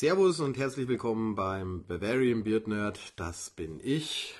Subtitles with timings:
[0.00, 3.12] Servus und herzlich willkommen beim Bavarian Beard Nerd.
[3.16, 4.34] Das bin ich.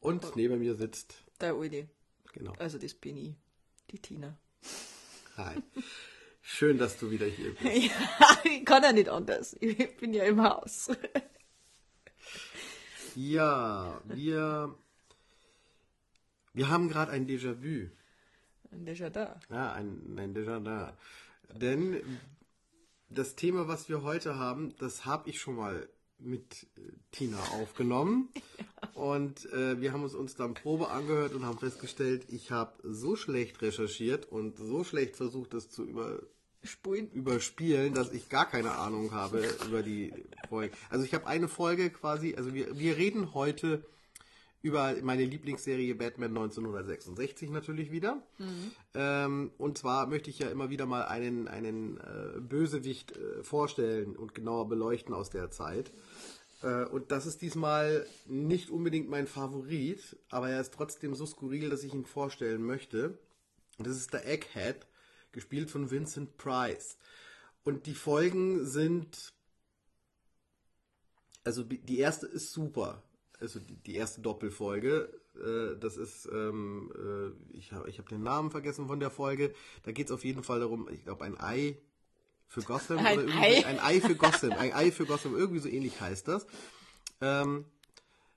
[0.00, 1.86] Und neben mir sitzt, Der Uli.
[2.32, 2.54] genau.
[2.58, 3.36] Also das bin ich.
[3.92, 4.36] Die Tina.
[5.36, 5.62] Hi.
[6.42, 7.64] Schön, dass du wieder hier bist.
[7.88, 9.56] Ja, ich kann ja nicht anders.
[9.60, 10.90] Ich bin ja im Haus.
[13.14, 14.74] Ja, wir,
[16.52, 17.90] wir haben gerade ein Déjà-vu.
[18.72, 20.92] Der ist ja ein, ein Déjà-vu.
[21.60, 22.18] Denn
[23.14, 25.88] das Thema, was wir heute haben, das habe ich schon mal
[26.18, 26.80] mit äh,
[27.12, 28.28] Tina aufgenommen.
[28.94, 33.16] Und äh, wir haben uns, uns dann Probe angehört und haben festgestellt, ich habe so
[33.16, 36.20] schlecht recherchiert und so schlecht versucht, das zu über,
[36.62, 37.10] Spulen.
[37.10, 40.12] überspielen, dass ich gar keine Ahnung habe über die
[40.48, 40.76] Folge.
[40.90, 43.84] Also ich habe eine Folge quasi, also wir, wir reden heute
[44.64, 48.22] über meine Lieblingsserie Batman 1966 natürlich wieder.
[48.94, 54.16] Ähm, und zwar möchte ich ja immer wieder mal einen, einen äh, Bösewicht äh, vorstellen
[54.16, 55.92] und genauer beleuchten aus der Zeit.
[56.62, 61.68] Äh, und das ist diesmal nicht unbedingt mein Favorit, aber er ist trotzdem so skurril,
[61.68, 63.18] dass ich ihn vorstellen möchte.
[63.76, 64.86] Und das ist der Egghead,
[65.32, 66.96] gespielt von Vincent Price.
[67.64, 69.34] Und die Folgen sind,
[71.44, 73.02] also die erste ist super.
[73.40, 75.10] Also die, die erste Doppelfolge.
[75.36, 79.52] Äh, das ist, ähm, äh, ich habe ich hab den Namen vergessen von der Folge.
[79.82, 81.78] Da geht es auf jeden Fall darum, ich glaube, ein Ei
[82.46, 83.66] für Gotham Ein oder irgendwie Ei?
[83.66, 84.52] ein Ei für Gotham.
[84.52, 86.46] Ein Ei für Gotham, irgendwie so ähnlich heißt das.
[87.20, 87.64] Ähm,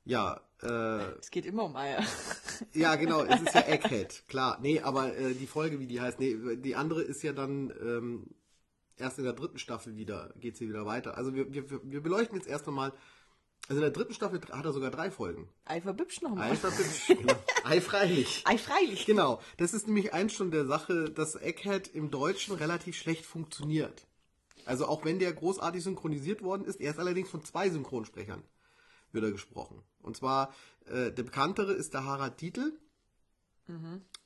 [0.06, 2.04] ja, äh, Es geht immer um Eier.
[2.74, 4.58] ja, genau, es ist ja Egghead, klar.
[4.62, 8.28] Nee, aber äh, die Folge, wie die heißt, nee, die andere ist ja dann ähm,
[8.98, 11.18] erst in der dritten Staffel wieder, geht sie wieder weiter.
[11.18, 12.94] Also wir, wir, wir beleuchten jetzt erst einmal,
[13.70, 15.50] also in der dritten Staffel hat er sogar drei Folgen.
[15.66, 16.52] Ei verbübscht noch mal.
[16.52, 17.34] Ei, verbübscht, genau.
[17.66, 18.44] Ei freilich.
[18.46, 19.06] Ei freilich.
[19.06, 24.08] Genau, das ist nämlich eins schon der Sache, dass Egghead im Deutschen relativ schlecht funktioniert.
[24.66, 28.44] Also auch wenn der großartig synchronisiert worden ist, er ist allerdings von zwei Synchronsprechern
[29.12, 29.82] wird er gesprochen.
[30.02, 30.54] Und zwar
[30.86, 32.74] äh, der bekanntere ist der Harald Dietl,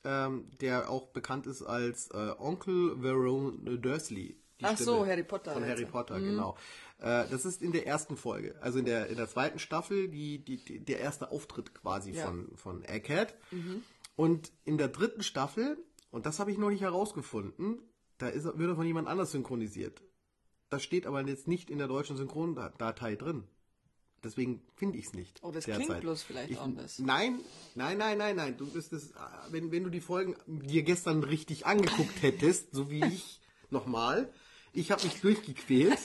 [0.04, 4.36] ähm, der auch bekannt ist als äh, Onkel Verone Dursley.
[4.62, 5.64] Ach so, Harry Potter Von.
[5.64, 6.56] Harry Potter, genau.
[7.02, 10.38] Äh, das ist in der ersten Folge, also in der, in der zweiten Staffel, die,
[10.38, 12.26] die, die, der erste Auftritt quasi Ja.
[12.26, 13.34] von, von Egghead.
[14.14, 15.76] Und in der dritten Staffel,
[16.10, 17.78] und das habe ich noch nicht herausgefunden,
[18.18, 20.00] da ist, wird er von jemand anders synchronisiert.
[20.70, 23.44] Das steht aber jetzt nicht in der deutschen Synchrondatei drin.
[24.22, 25.40] Deswegen finde ich es nicht.
[25.42, 25.86] Oh, das derzeit.
[25.86, 27.00] klingt bloß vielleicht anders.
[27.00, 27.40] Nein,
[27.74, 28.56] nein, nein, nein, nein.
[28.56, 29.12] Du bist es,
[29.50, 33.40] wenn, wenn du die Folgen dir gestern richtig angeguckt hättest, so wie ich
[33.70, 34.32] nochmal.
[34.72, 35.98] Ich habe mich durchgequält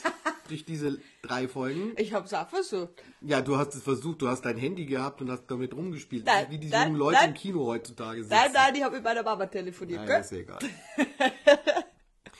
[0.50, 1.94] durch diese drei Folgen.
[1.98, 3.04] Ich hab's auch versucht.
[3.22, 6.48] Ja, du hast es versucht, du hast dein Handy gehabt und hast damit rumgespielt, Nein,
[6.50, 7.30] wie die nein, jungen Leute nein.
[7.30, 8.36] im Kino heutzutage sitzen.
[8.36, 10.22] Nein, nein, ich habe mit meiner Mama telefoniert, Nein, gell?
[10.22, 10.60] ist egal.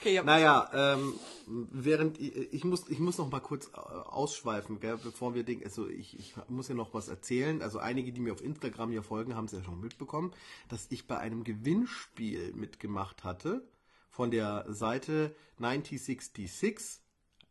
[0.00, 1.14] Okay, Naja, ähm,
[1.46, 5.64] während ich, ich muss ich muss noch mal kurz äh, ausschweifen, gell, bevor wir denken,
[5.64, 7.62] also ich, ich muss ja noch was erzählen.
[7.62, 10.32] Also einige, die mir auf Instagram hier folgen, haben es ja schon mitbekommen,
[10.68, 13.66] dass ich bei einem Gewinnspiel mitgemacht hatte
[14.08, 17.00] von der Seite 1966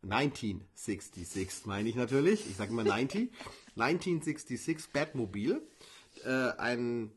[0.02, 3.30] 1966 meine ich natürlich, ich sage immer 90,
[3.76, 5.62] 1966 Batmobil,
[6.24, 7.10] äh, ein,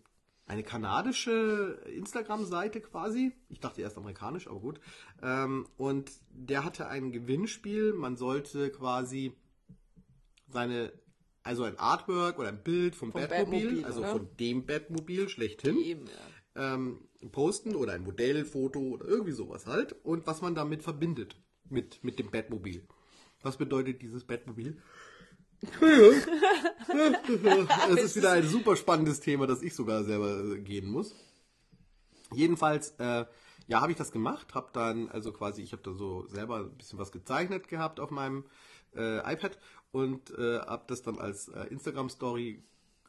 [0.48, 4.80] eine kanadische Instagram-Seite quasi, ich dachte erst amerikanisch, aber gut,
[5.22, 9.34] ähm, und der hatte ein Gewinnspiel, man sollte quasi
[10.48, 10.92] seine,
[11.44, 14.12] also ein Artwork oder ein Bild vom, Vom Batmobil, Batmobil, also oder?
[14.12, 16.06] von dem Batmobil schlechthin, Eben,
[16.56, 16.74] ja.
[16.74, 19.94] ähm, posten oder ein Modellfoto oder irgendwie sowas halt.
[20.04, 21.36] Und was man damit verbindet
[21.72, 22.86] mit, mit dem Batmobil.
[23.42, 24.78] Was bedeutet dieses Batmobil?
[27.90, 31.16] Es ist wieder ein super spannendes Thema, das ich sogar selber äh, gehen muss.
[32.34, 33.26] Jedenfalls, äh,
[33.68, 36.78] ja, habe ich das gemacht, habe dann, also quasi, ich habe da so selber ein
[36.78, 38.46] bisschen was gezeichnet gehabt auf meinem
[38.96, 39.58] äh, iPad
[39.92, 42.64] und äh, habe das dann als äh, Instagram-Story,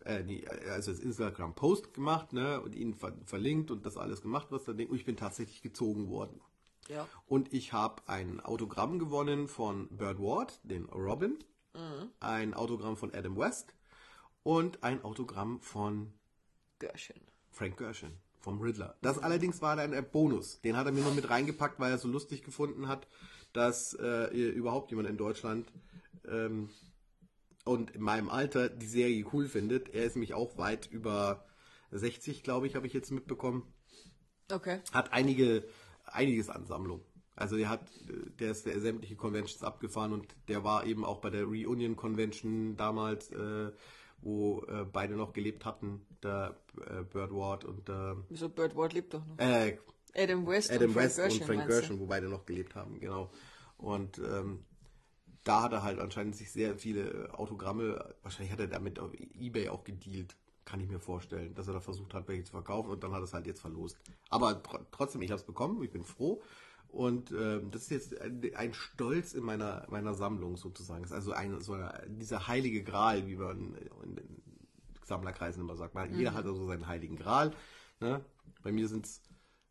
[0.04, 4.48] äh, nee, also als Instagram-Post gemacht, ne, und ihn ver verlinkt und das alles gemacht,
[4.50, 6.40] was da Ding, und ich bin tatsächlich gezogen worden.
[6.92, 7.08] Ja.
[7.26, 11.38] Und ich habe ein Autogramm gewonnen von Burt Ward, den Robin,
[12.20, 13.74] ein Autogramm von Adam West
[14.42, 16.12] und ein Autogramm von
[16.78, 17.20] Görchen.
[17.50, 18.12] Frank Gershon
[18.42, 18.96] vom Riddler.
[19.02, 20.60] Das allerdings war dann ein Bonus.
[20.62, 23.06] Den hat er mir nur mit reingepackt, weil er so lustig gefunden hat,
[23.52, 25.72] dass äh, überhaupt jemand in Deutschland
[26.26, 26.68] ähm,
[27.64, 29.94] und in meinem Alter die Serie cool findet.
[29.94, 31.44] Er ist nämlich auch weit über
[31.92, 33.62] 60, glaube ich, habe ich jetzt mitbekommen.
[34.50, 34.80] Okay.
[34.92, 35.64] Hat einige,
[36.12, 37.02] einiges an Sammlung.
[37.34, 41.20] Also der hat, äh, der ist der sämtliche Conventions abgefahren und der war eben auch
[41.20, 43.72] bei der Reunion Convention damals, äh,
[44.20, 46.56] wo äh, beide noch gelebt hatten, der
[46.86, 49.38] äh, Bird Ward und der Wieso Bird Ward lebt doch noch?
[49.38, 49.78] äh,
[50.14, 51.68] Adam West Adam und Frank West Gershon, und Frank?
[51.68, 53.30] Gershon, wo beide noch gelebt haben, genau.
[53.78, 54.64] Und ähm,
[55.42, 59.70] da hat er halt anscheinend sich sehr viele Autogramme, wahrscheinlich hat er damit auf Ebay
[59.70, 63.02] auch gedealt, kann ich mir vorstellen, dass er da versucht hat, welche zu verkaufen und
[63.02, 63.96] dann hat er es halt jetzt verlost.
[64.30, 66.42] Aber tr trotzdem, ich habe es bekommen, ich bin froh.
[66.88, 71.02] Und ähm, das ist jetzt ein, ein Stolz in meiner, meiner Sammlung sozusagen.
[71.02, 74.42] Das ist also ein, so eine, dieser heilige Gral, wie man in, in
[75.02, 75.94] Sammlerkreisen immer sagt.
[75.94, 77.54] Man, Jeder hat also seinen heiligen Gral.
[78.00, 78.22] Ne?
[78.62, 79.22] Bei mir sind es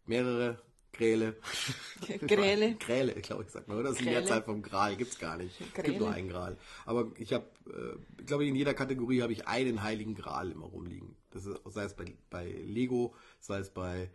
[0.06, 0.60] mehrere
[0.94, 1.36] Gräle.
[2.28, 2.76] Gräle.
[2.80, 3.78] Gräle, glaube ich, sagt man.
[3.78, 3.90] Oder?
[3.90, 4.10] Das ist die.
[4.10, 4.96] Mehrzahl vom Gral.
[4.96, 5.60] Gibt's gar nicht.
[5.60, 5.88] Es Gräle.
[5.90, 6.58] gibt nur einen Gral.
[6.86, 10.66] Aber ich habe, äh, glaube ich, in jeder Kategorie habe ich einen heiligen Gral immer
[10.66, 11.16] rumliegen.
[11.32, 14.12] Das ist, sei es bei, bei Lego, sei es bei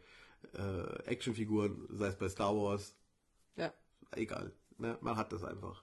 [0.54, 2.94] äh, Actionfiguren, sei es bei Star Wars.
[3.56, 3.72] Ja.
[4.12, 4.52] Egal.
[4.78, 4.98] Ne?
[5.00, 5.82] Man hat das einfach.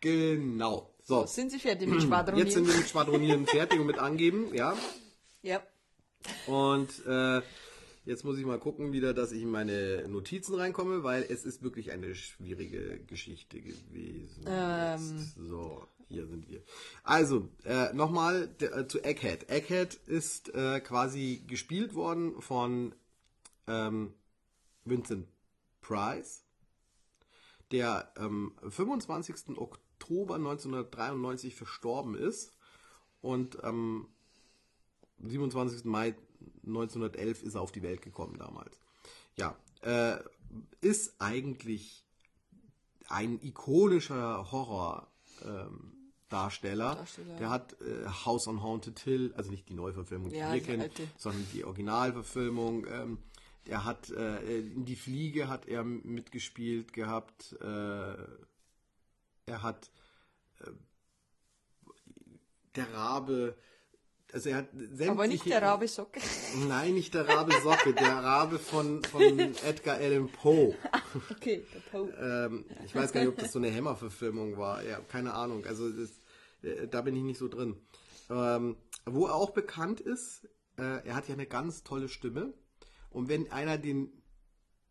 [0.00, 0.94] Genau.
[1.02, 1.26] So.
[1.26, 2.46] Sind Sie fertig mit Schwadronieren?
[2.46, 4.76] Jetzt sind wir mit Schwadronieren fertig und mit angeben, ja.
[5.42, 5.62] Ja.
[6.46, 7.42] Und äh,
[8.04, 11.62] jetzt muss ich mal gucken wieder, dass ich in meine Notizen reinkomme, weil es ist
[11.62, 14.44] wirklich eine schwierige Geschichte gewesen.
[14.46, 15.18] Ähm.
[15.18, 15.36] Jetzt.
[15.36, 16.62] So, hier sind wir.
[17.04, 19.48] Also, äh, nochmal äh, zu Egghead.
[19.48, 22.94] Egghead ist äh, quasi gespielt worden von
[23.66, 24.12] ähm,
[24.84, 25.28] Vincent
[25.80, 26.44] Price,
[27.70, 29.56] der am 25.
[29.56, 32.56] Oktober 1993 verstorben ist
[33.20, 34.08] und am
[35.18, 35.84] 27.
[35.84, 36.14] Mai
[36.66, 38.78] 1911 ist er auf die Welt gekommen damals.
[39.36, 40.18] Ja, äh,
[40.80, 42.04] ist eigentlich
[43.08, 45.08] ein ikonischer Horror
[45.44, 45.96] ähm.
[47.40, 50.88] Der hat äh, House on Haunted Hill, also nicht die Neuverfilmung, die Ja, wir kennen,
[51.16, 52.86] sondern die Originalverfilmung.
[52.86, 53.18] Ähm,
[53.66, 57.56] der hat äh, in die Fliege hat er mitgespielt gehabt.
[57.60, 58.14] Äh,
[59.46, 59.90] er hat
[60.60, 60.70] äh,
[62.76, 63.56] der Rabe,
[64.32, 64.68] also er hat
[65.08, 66.20] Aber nicht der Rabe Socke.
[66.68, 70.74] Nein, nicht der Rabe Socke, der Rabe von, von Edgar Allan Poe.
[71.30, 72.10] Okay, der Poe.
[72.20, 74.82] Ähm, ich weiß gar nicht, ob das so eine Hammer-Verfilmung war.
[74.84, 75.64] Ja, keine Ahnung.
[75.66, 76.10] Also das,
[76.62, 77.76] äh, da bin ich nicht so drin.
[78.30, 80.44] Ähm, wo er auch bekannt ist,
[80.76, 82.54] äh, er hat ja eine ganz tolle Stimme.
[83.10, 84.12] Und wenn einer den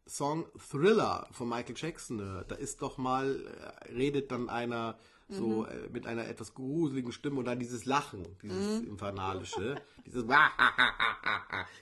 [0.05, 4.97] Song Thriller von Michael Jackson hört, da ist doch mal, äh, redet dann einer
[5.29, 10.25] so äh, mit einer etwas gruseligen Stimme und dann dieses Lachen, dieses infernalische, dieses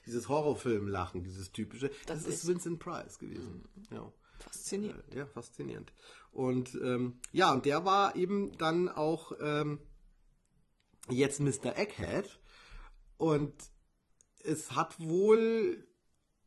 [0.05, 1.89] dieses Horrorfilm-Lachen, dieses typische.
[2.05, 3.63] Das, Das ist ist- Vincent Price gewesen.
[3.91, 4.11] Ja.
[4.39, 5.03] Faszinierend.
[5.15, 5.91] Ja, faszinierend.
[6.31, 9.79] Und ähm, ja, und der war eben dann auch ähm,
[11.09, 11.75] jetzt Mr.
[11.77, 12.39] Egghead.
[13.17, 13.53] Und
[14.43, 15.87] es hat wohl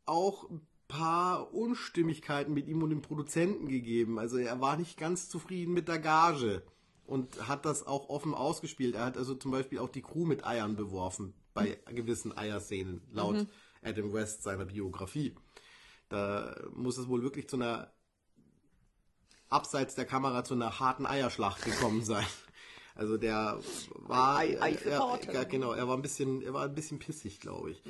[0.07, 4.19] auch ein paar Unstimmigkeiten mit ihm und dem Produzenten gegeben.
[4.19, 6.63] Also er war nicht ganz zufrieden mit der Gage
[7.11, 8.95] und hat das auch offen ausgespielt.
[8.95, 13.47] Er hat also zum Beispiel auch die Crew mit Eiern beworfen bei gewissen Eierszenen, laut
[13.83, 15.35] Adam West seiner Biografie.
[16.09, 17.93] Da muss es wohl wirklich zu einer
[19.49, 22.27] abseits der Kamera zu einer harten Eierschlacht gekommen sein.
[22.97, 23.59] Also der
[23.95, 25.01] war Ei- Ei für er,
[25.33, 27.83] ja, genau, er war ein bisschen, er war ein bisschen pissig, glaube ich.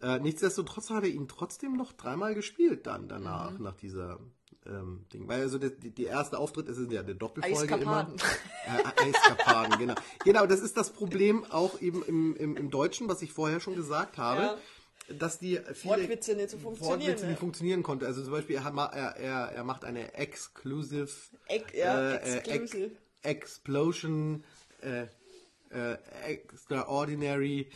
[0.00, 4.18] Äh, nichtsdestotrotz hat er ihn trotzdem noch dreimal gespielt dann danach, nach dieser
[4.68, 5.28] ähm, Ding.
[5.28, 8.14] Weil also die, die erste Auftritt ist ja eine Doppelfolge Eiskapaden.
[8.14, 8.24] immer.
[8.66, 9.94] Äh, Eiskapaden, genau.
[10.24, 13.76] Genau, das ist das Problem auch eben im, im, im Deutschen, was ich vorher schon
[13.76, 14.58] gesagt habe.
[15.18, 18.06] Dass die viele Wortwitze nicht so funktionieren, Wortwitze nicht funktionieren konnte.
[18.06, 21.08] Also zum Beispiel, er, hat er, er, er macht eine exclusive
[21.46, 22.84] Ex- ja, äh, exclusive.
[22.86, 24.44] Ex Explosion
[24.82, 25.06] äh,
[25.70, 25.96] äh,
[26.26, 27.70] Extraordinary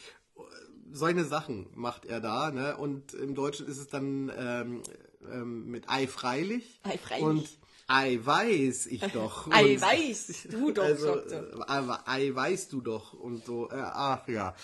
[0.92, 2.76] solche Sachen macht er da, ne?
[2.76, 4.82] Und im Deutschen ist es dann ähm,
[5.30, 6.80] ähm, mit Ei freilich.
[6.82, 7.24] Ei freilich.
[7.24, 7.48] Und
[7.86, 9.48] Ei weiß ich doch.
[9.50, 11.96] Ei weiß du doch, also, er.
[12.06, 13.70] äh, Ei weißt du doch und so.
[13.70, 14.54] Äh, ach ja.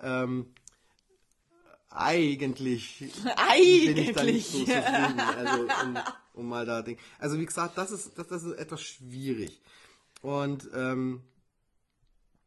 [0.00, 0.46] Ähm,
[1.90, 4.66] eigentlich bin ich da nicht so Eigentlich.
[4.66, 5.20] zufrieden.
[5.20, 5.98] Also, um,
[6.34, 6.98] um mal da Ding.
[7.18, 9.60] Also wie gesagt, das ist, das, das ist etwas schwierig.
[10.22, 11.22] Und ähm,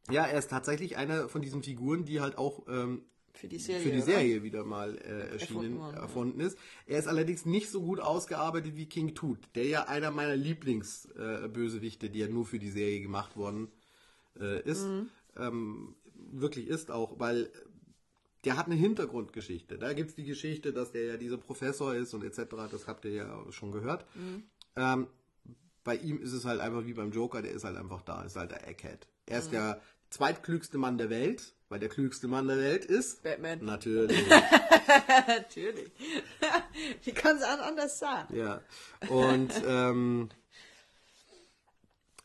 [0.10, 3.82] ja, er ist tatsächlich eine von diesen Figuren, die halt auch ähm, Für die Serie.
[3.82, 4.06] für die oder?
[4.06, 6.58] Serie wieder mal äh, erschienen, Erfunden erfunden ist.
[6.86, 12.08] Er ist allerdings nicht so gut ausgearbeitet wie King Tut, der ja einer meiner Lieblingsbösewichte,
[12.08, 13.70] äh, die ja nur für die Serie gemacht worden
[14.40, 15.10] äh, ist, Mhm.
[15.38, 17.52] ähm, wirklich ist auch, weil
[18.46, 19.78] der hat eine Hintergrundgeschichte.
[19.78, 22.40] Da gibt's die Geschichte, dass der ja dieser Professor ist und etc.
[22.72, 24.06] Das habt ihr ja schon gehört.
[24.16, 24.44] Mhm.
[24.76, 25.08] Ähm,
[25.84, 28.36] bei ihm ist es halt einfach wie beim Joker, der ist halt einfach da, ist
[28.36, 29.08] halt der Egghead.
[29.26, 29.42] Er Mhm.
[29.44, 33.66] ist der zweitklügste Mann der Welt, weil der klügste Mann der Welt ist Batman.
[33.66, 34.24] Natürlich,
[35.28, 35.92] Natürlich.
[37.04, 38.26] Wie kann es anders sein?
[38.34, 38.62] ja.
[39.10, 40.30] Und ähm,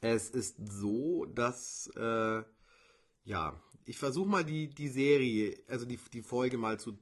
[0.01, 2.43] es ist so, dass äh,
[3.25, 6.99] ja, ich versuche mal die die Serie, also die die Folge mal zu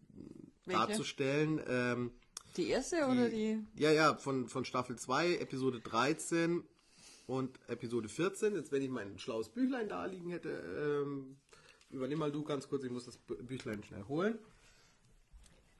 [0.64, 0.80] Welche?
[0.86, 1.60] darzustellen.
[1.66, 2.12] Ähm,
[2.56, 3.58] Die erste oder die?
[3.76, 6.62] Ja, ja, von, von Staffel 2, Episode 13.
[7.26, 10.50] Und Episode 14, jetzt wenn ich mein schlaues Büchlein da liegen hätte,
[11.04, 11.37] ähm,
[11.90, 14.38] übernimm mal du ganz kurz, ich muss das Bü- Büchlein schnell holen.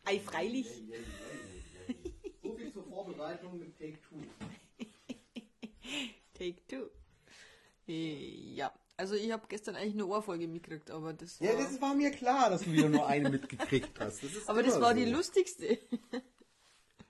[0.07, 0.67] Ei, freilich.
[2.43, 4.17] So viel zur Vorbereitung mit Take Two.
[6.35, 6.89] Take two.
[7.89, 11.81] Äh, Ja, also ich habe gestern eigentlich eine Ohrfolge mitgekriegt, aber das war, Ja, das
[11.81, 14.23] war mir klar, dass du wieder nur eine mitgekriegt hast.
[14.23, 15.01] Das ist aber das war so.
[15.05, 15.79] die lustigste.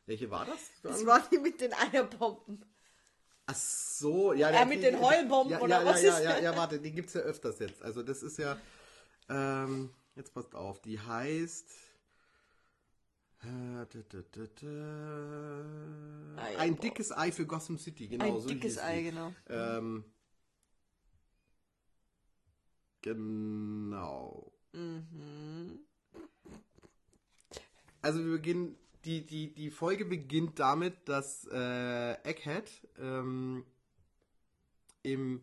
[0.07, 0.71] Welche war das?
[0.83, 2.64] Das war die mit den Eierbomben.
[3.46, 4.50] Ach so, ja.
[4.50, 6.92] Ja, mit den Heulbomben ja, oder ja, was ja, ist- Ja, ja, ja, warte, die
[6.92, 7.82] gibt's ja öfters jetzt.
[7.82, 8.56] Also das ist ja,
[9.28, 11.66] ähm, jetzt passt auf, die heißt
[13.42, 13.46] äh,
[13.90, 14.18] da, da,
[14.60, 16.80] da, Ei, ein boah.
[16.82, 18.24] dickes Ei für Gotham City, genau.
[18.36, 19.04] Ein so dickes Ei, die.
[19.10, 19.32] genau.
[19.50, 20.04] Ähm,
[23.02, 24.50] genau.
[24.72, 25.80] Mhm.
[28.02, 33.64] Also wir beginnen, die, die, die Folge beginnt damit, dass äh, Egghead ähm,
[35.02, 35.42] im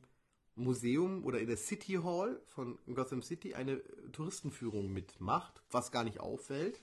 [0.55, 6.19] Museum oder in der City Hall von Gotham City eine Touristenführung mitmacht, was gar nicht
[6.19, 6.81] auffällt.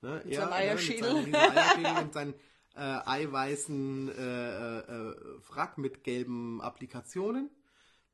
[0.00, 0.22] Ne?
[0.24, 1.22] Mit seinem Eierschädel.
[1.22, 2.34] Mit seinem Eierschädel und seinen
[2.74, 7.50] äh, eiweißen äh, äh, Frack mit gelben Applikationen.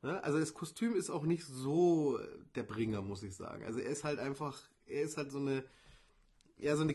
[0.02, 0.22] Ne?
[0.24, 2.18] Also das Kostüm ist auch nicht so
[2.54, 3.64] der Bringer, muss ich sagen.
[3.64, 5.64] Also er ist halt einfach, er ist halt so eine,
[6.56, 6.94] eher so eine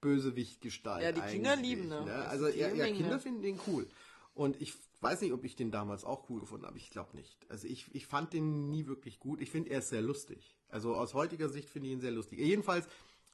[0.00, 1.02] Kinderbuch-Bösewicht-Gestalt.
[1.02, 1.88] Ja, die Kinder lieben.
[1.88, 2.02] Ne?
[2.06, 2.86] Das Also ja, die ja.
[2.86, 3.86] Kinder finden den cool.
[4.34, 6.76] Und ich weiß nicht, ob ich den damals auch cool gefunden habe.
[6.78, 7.36] Ich glaube nicht.
[7.48, 9.40] Also ich, ich fand den nie wirklich gut.
[9.40, 10.54] Ich finde, er ist sehr lustig.
[10.68, 12.38] Also aus heutiger Sicht finde ich ihn sehr lustig.
[12.38, 12.86] Jedenfalls,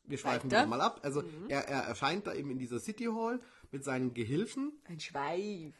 [0.05, 1.01] wir schweifen wieder mal ab.
[1.03, 1.49] Also Mhm.
[1.49, 3.41] er, er erscheint da eben in dieser City Hall
[3.71, 5.75] mit seinen Gehilfen Ein Schweif.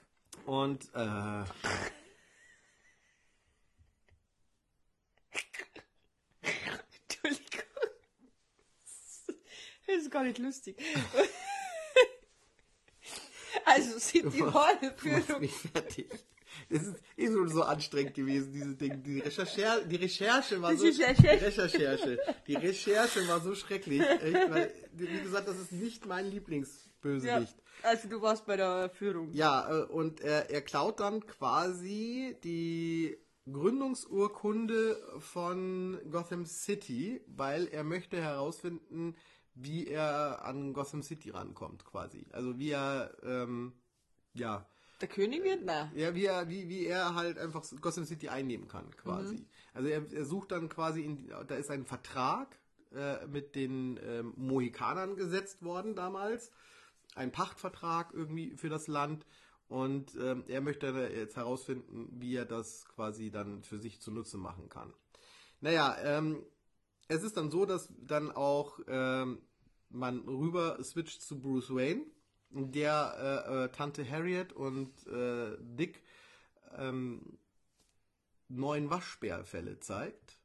[0.47, 1.45] und äh,
[9.99, 10.77] ist gar nicht lustig.
[13.65, 13.99] Also
[14.45, 15.41] machst Hall-Führung.
[15.41, 16.11] mich fertig.
[16.69, 18.99] Es ist eh schon so anstrengend gewesen, diese Dinge.
[18.99, 20.85] Die Recherche, die Recherche war so.
[20.85, 21.23] Die Recherche.
[21.23, 22.19] Die Recherche.
[22.47, 22.55] Die
[23.29, 24.01] war so schrecklich.
[24.01, 27.57] Echt, weil, wie gesagt, das ist nicht mein Ja, Lieblingsbösewicht.
[27.83, 29.33] also du warst bei der Führung.
[29.33, 33.19] Ja, äh, und er, er klaut dann quasi die
[33.51, 39.15] Gründungsurkunde von Gotham City, weil er möchte herausfinden,
[39.55, 42.27] wie er an Gotham City rankommt, quasi.
[42.33, 43.73] Also wie er, ähm,
[44.35, 44.67] ja,
[45.01, 45.63] Der König wird?
[45.65, 45.91] Na.
[45.95, 49.47] ja, wie er, wie, wie er halt einfach Gotham City einnehmen kann, quasi.
[49.75, 52.59] Also er, er sucht dann quasi, in, da ist ein Vertrag
[52.95, 56.51] äh, mit den ähm, Mohikanern gesetzt worden damals.
[57.15, 59.27] Ein Pachtvertrag irgendwie für das Land.
[59.69, 64.69] Und ähm, er möchte jetzt herausfinden, wie er das quasi dann für sich zunutze machen
[64.69, 64.93] kann.
[65.63, 66.45] Naja, ähm,
[67.09, 69.39] es ist dann so, dass dann auch ähm,
[69.91, 72.07] man rüber switcht zu Bruce Wayne,
[72.51, 76.03] der äh, äh, Tante Harriet und äh, Dick
[76.77, 77.39] ähm,
[78.49, 80.39] neun Waschbärfälle zeigt.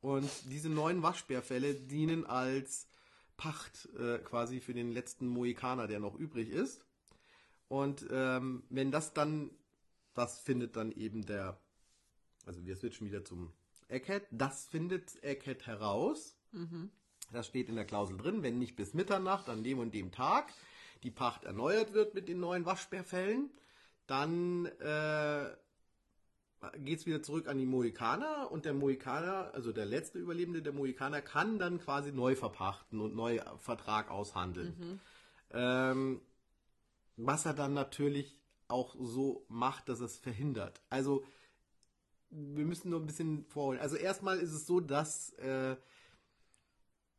[0.00, 2.88] Und diese neun Waschbärfälle dienen als
[3.36, 6.84] Pacht äh, quasi für den letzten Mohikaner, der noch übrig ist.
[7.68, 9.50] Und ähm, wenn das dann,
[10.14, 11.58] das findet dann eben der,
[12.44, 13.52] also wir switchen wieder zum
[13.92, 16.36] Egghead, das findet Egghead heraus.
[17.32, 20.52] Das steht in der Klausel drin, wenn nicht bis Mitternacht an dem und dem Tag
[21.02, 23.50] die Pacht erneuert wird mit den neuen Waschbärfällen,
[24.06, 25.46] dann äh,
[26.78, 30.72] geht es wieder zurück an die Mohikaner und der Mohikaner, also der letzte Überlebende der
[30.72, 35.00] Mohikaner, kann dann quasi neu verpachten und neu Vertrag aushandeln.
[35.50, 36.20] Ähm,
[37.16, 40.80] was er dann natürlich auch so macht, dass es verhindert.
[40.88, 41.24] Also
[42.32, 43.80] wir müssen nur ein bisschen vorholen.
[43.80, 45.76] Also erstmal ist es so, dass äh,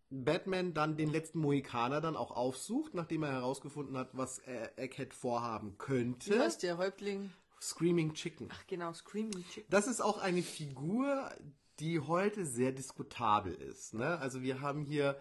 [0.09, 5.13] Batman dann den letzten Mohikaner dann auch aufsucht, nachdem er herausgefunden hat, was äh, Egghead
[5.13, 6.37] vorhaben könnte.
[6.39, 7.31] hast der Häuptling.
[7.61, 8.49] Screaming Chicken.
[8.51, 9.69] Ach genau, Screaming Chicken.
[9.69, 11.31] Das ist auch eine Figur,
[11.79, 13.93] die heute sehr diskutabel ist.
[13.93, 14.19] Ne?
[14.19, 15.19] Also wir haben hier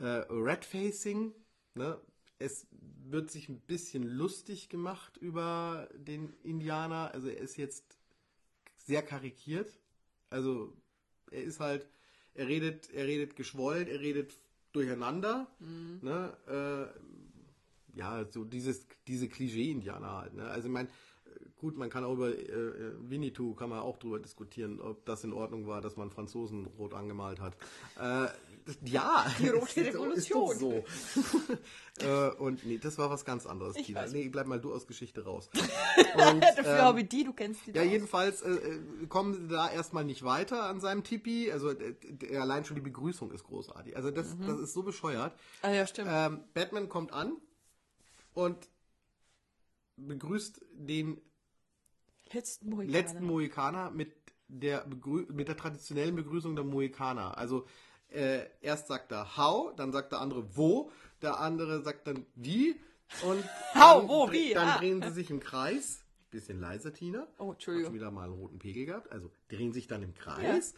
[0.00, 1.34] äh, Red Facing.
[1.74, 2.00] Ne?
[2.38, 7.10] Es wird sich ein bisschen lustig gemacht über den Indianer.
[7.12, 7.98] Also er ist jetzt
[8.86, 9.78] sehr karikiert.
[10.30, 10.72] Also
[11.30, 11.86] er ist halt,
[12.34, 14.38] er redet, er redet geschwollen, er redet
[14.72, 15.46] durcheinander.
[16.02, 16.36] Ne?
[17.94, 20.34] Äh, ja, so dieses, diese Klischee-Indianer halt.
[20.34, 20.44] Ne?
[20.44, 20.88] Also ich meine,
[21.56, 25.24] gut, man kann auch über äh, äh, Winnetou kann man auch drüber diskutieren, ob das
[25.24, 27.56] in Ordnung war, dass man Franzosen rot angemalt hat.
[27.98, 28.28] Äh,
[28.84, 30.58] ja, Die rote Revolution.
[30.58, 30.84] So.
[32.00, 34.06] äh, und nee, das war was ganz anderes, Ich Tina.
[34.06, 35.50] Nee, bleib mal du aus Geschichte raus.
[36.14, 39.48] Und, Dafür ähm, habe ich die, du kennst die ja, jedenfalls äh, äh, kommen sie
[39.48, 41.50] da erstmal nicht weiter an seinem Tipi.
[41.50, 43.96] Also äh, allein schon die Begrüßung ist großartig.
[43.96, 45.34] Also das, das ist so bescheuert.
[45.62, 46.08] Ah ja, stimmt.
[46.12, 47.36] Ähm, Batman kommt an
[48.34, 48.68] und
[49.96, 51.20] begrüßt den
[52.32, 52.98] Letzten Mohikaner.
[52.98, 54.14] letzten Mohikaner mit
[54.48, 54.86] der,
[55.28, 57.36] mit der traditionellen Begrüßung der Mohikaner.
[57.38, 57.66] Also
[58.14, 60.90] äh, erst sagt er How, dann sagt der andere Wo,
[61.20, 62.80] der andere sagt dann Wie
[63.22, 64.78] und How, dann, wo, wie, dann ah.
[64.78, 66.04] drehen sie sich im Kreis.
[66.30, 67.26] Bisschen leiser, Tina.
[67.38, 67.88] Oh, Hat Entschuldigung.
[67.88, 69.12] schon wieder mal einen roten Pegel gehabt.
[69.12, 70.74] Also drehen sich dann im Kreis.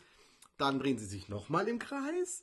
[0.59, 2.43] Dann drehen sie sich nochmal im Kreis.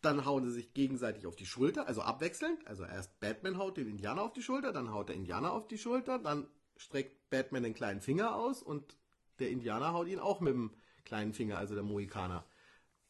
[0.00, 2.66] Dann hauen sie sich gegenseitig auf die Schulter, also abwechselnd.
[2.66, 5.78] Also erst Batman haut den Indianer auf die Schulter, dann haut der Indianer auf die
[5.78, 8.96] Schulter, dann streckt Batman den kleinen Finger aus und
[9.38, 10.70] der Indianer haut ihn auch mit dem
[11.04, 12.44] kleinen Finger, also der Mohikaner.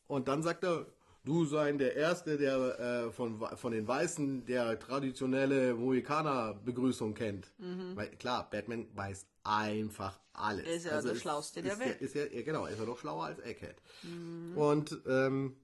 [0.07, 0.87] Und dann sagt er,
[1.27, 7.53] du sein der Erste, der äh, von, von den Weißen der traditionelle Mohikaner-Begrüßung kennt.
[7.95, 10.65] Weil klar, Batman weiß einfach alles.
[10.67, 12.01] Er ist ja der ist- Schlauste der ist Welt.
[12.01, 13.77] ist ja, genau, ist ja noch schlauer als Egghead.
[14.55, 15.57] Und ähm,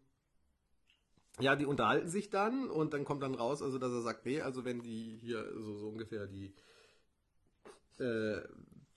[1.40, 4.40] ja, die unterhalten sich dann und dann kommt dann raus, also dass er sagt, nee,
[4.42, 6.52] also wenn die hier so, so ungefähr die
[7.98, 8.40] äh,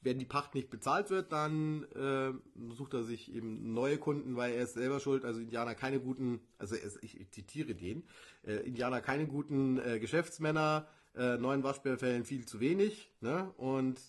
[0.05, 2.31] wenn die Pacht nicht bezahlt wird, dann äh,
[2.74, 5.25] sucht er sich eben neue Kunden, weil er ist selber schuld.
[5.25, 8.03] Also Indianer keine guten, also er ich, ich zitiere den,
[8.45, 13.51] äh, Indianer keine guten äh, Geschäftsmänner, äh, neuen Waschbärfällen viel zu wenig, ne?
[13.57, 14.00] Und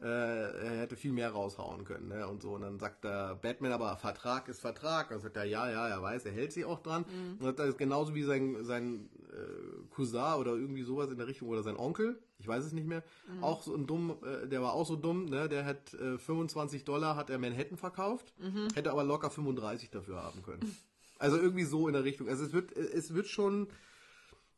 [0.00, 2.26] äh, er hätte viel mehr raushauen können, ne?
[2.26, 2.54] Und so.
[2.54, 5.10] Und dann sagt der Batman aber, Vertrag ist Vertrag.
[5.10, 7.04] Dann sagt er, ja, ja, er weiß, er hält sich auch dran.
[7.38, 11.48] Und das ist genauso wie sein, sein äh, Cousin oder irgendwie sowas in der Richtung
[11.48, 13.02] oder sein Onkel, ich weiß es nicht mehr,
[13.40, 15.48] auch so ein dumm, äh, der war auch so dumm, ne?
[15.48, 18.32] Der hat äh, 25 Dollar hat er Manhattan verkauft,
[18.74, 20.76] hätte aber locker 35 dafür haben können.
[21.18, 22.28] Also irgendwie so in der Richtung.
[22.28, 23.68] Also es wird, es wird schon,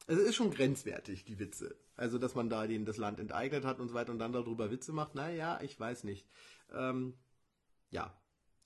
[0.07, 1.75] also es ist schon grenzwertig, die Witze.
[1.97, 4.71] Also, dass man da den, das Land enteignet hat und so weiter und dann darüber
[4.71, 6.27] Witze macht, naja, ich weiß nicht.
[6.73, 7.15] Ähm,
[7.91, 8.13] ja,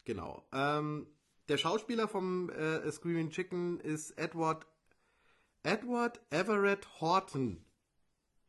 [0.04, 0.44] genau.
[0.52, 1.08] Ähm,
[1.48, 4.66] der Schauspieler vom äh, Screaming Chicken ist Edward,
[5.62, 7.64] Edward Everett Horton.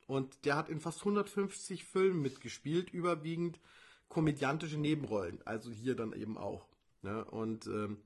[0.08, 3.60] Und der hat in fast 150 Filmen mitgespielt, überwiegend
[4.08, 5.42] komödiantische Nebenrollen.
[5.46, 6.68] Also hier dann eben auch.
[7.02, 7.26] Ne?
[7.26, 7.98] Und ähm,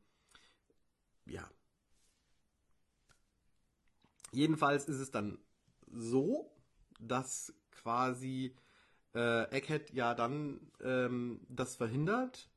[1.26, 1.50] ja,
[4.32, 5.40] Jedenfalls ist es dann
[5.92, 6.52] so,
[7.00, 8.56] dass quasi
[9.16, 12.50] äh, Egghead ja dann ähm, das verhindert,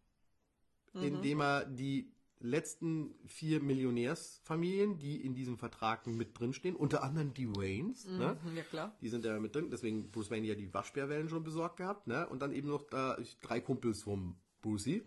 [0.94, 2.11] indem er die
[2.42, 8.36] letzten vier Millionärsfamilien, die in diesem Vertrag mit drinstehen, unter anderem die Waynes, ne?
[8.44, 8.96] Mhm, Ja, klar.
[9.00, 12.28] Die sind da mit drin, deswegen Bruce Wayne ja die Waschbärwellen schon besorgt gehabt, ne?
[12.28, 15.02] Und dann eben noch da drei Kumpels vom Brucey,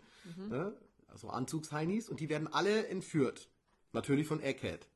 [0.48, 0.76] ne?
[1.08, 3.50] Also Anzugsheinis und die werden alle entführt.
[3.92, 4.88] Natürlich von Egghead.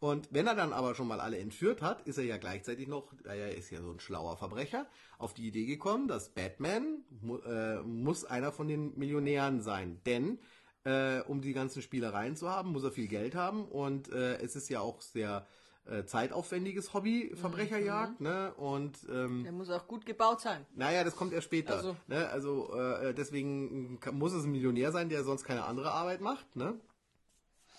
[0.00, 3.12] Und wenn er dann aber schon mal alle entführt hat, ist er ja gleichzeitig noch,
[3.24, 4.86] er ist ja so ein schlauer Verbrecher,
[5.18, 7.04] auf die Idee gekommen, dass Batman
[7.46, 10.00] äh, muss einer von den Millionären sein.
[10.06, 10.38] Denn
[10.84, 14.56] äh, um die ganzen Spielereien zu haben, muss er viel Geld haben und äh, es
[14.56, 15.46] ist ja auch sehr
[15.86, 18.52] äh, zeitaufwendiges Hobby, Verbrecherjagd, ne?
[18.54, 20.66] Und ähm, Der muss auch gut gebaut sein.
[20.74, 21.76] naja, das kommt erst später.
[21.78, 21.96] Ach so.
[22.06, 22.28] Ne?
[22.28, 26.56] Also äh, deswegen muss es ein Millionär sein, der sonst keine andere Arbeit macht.
[26.56, 26.78] Ne?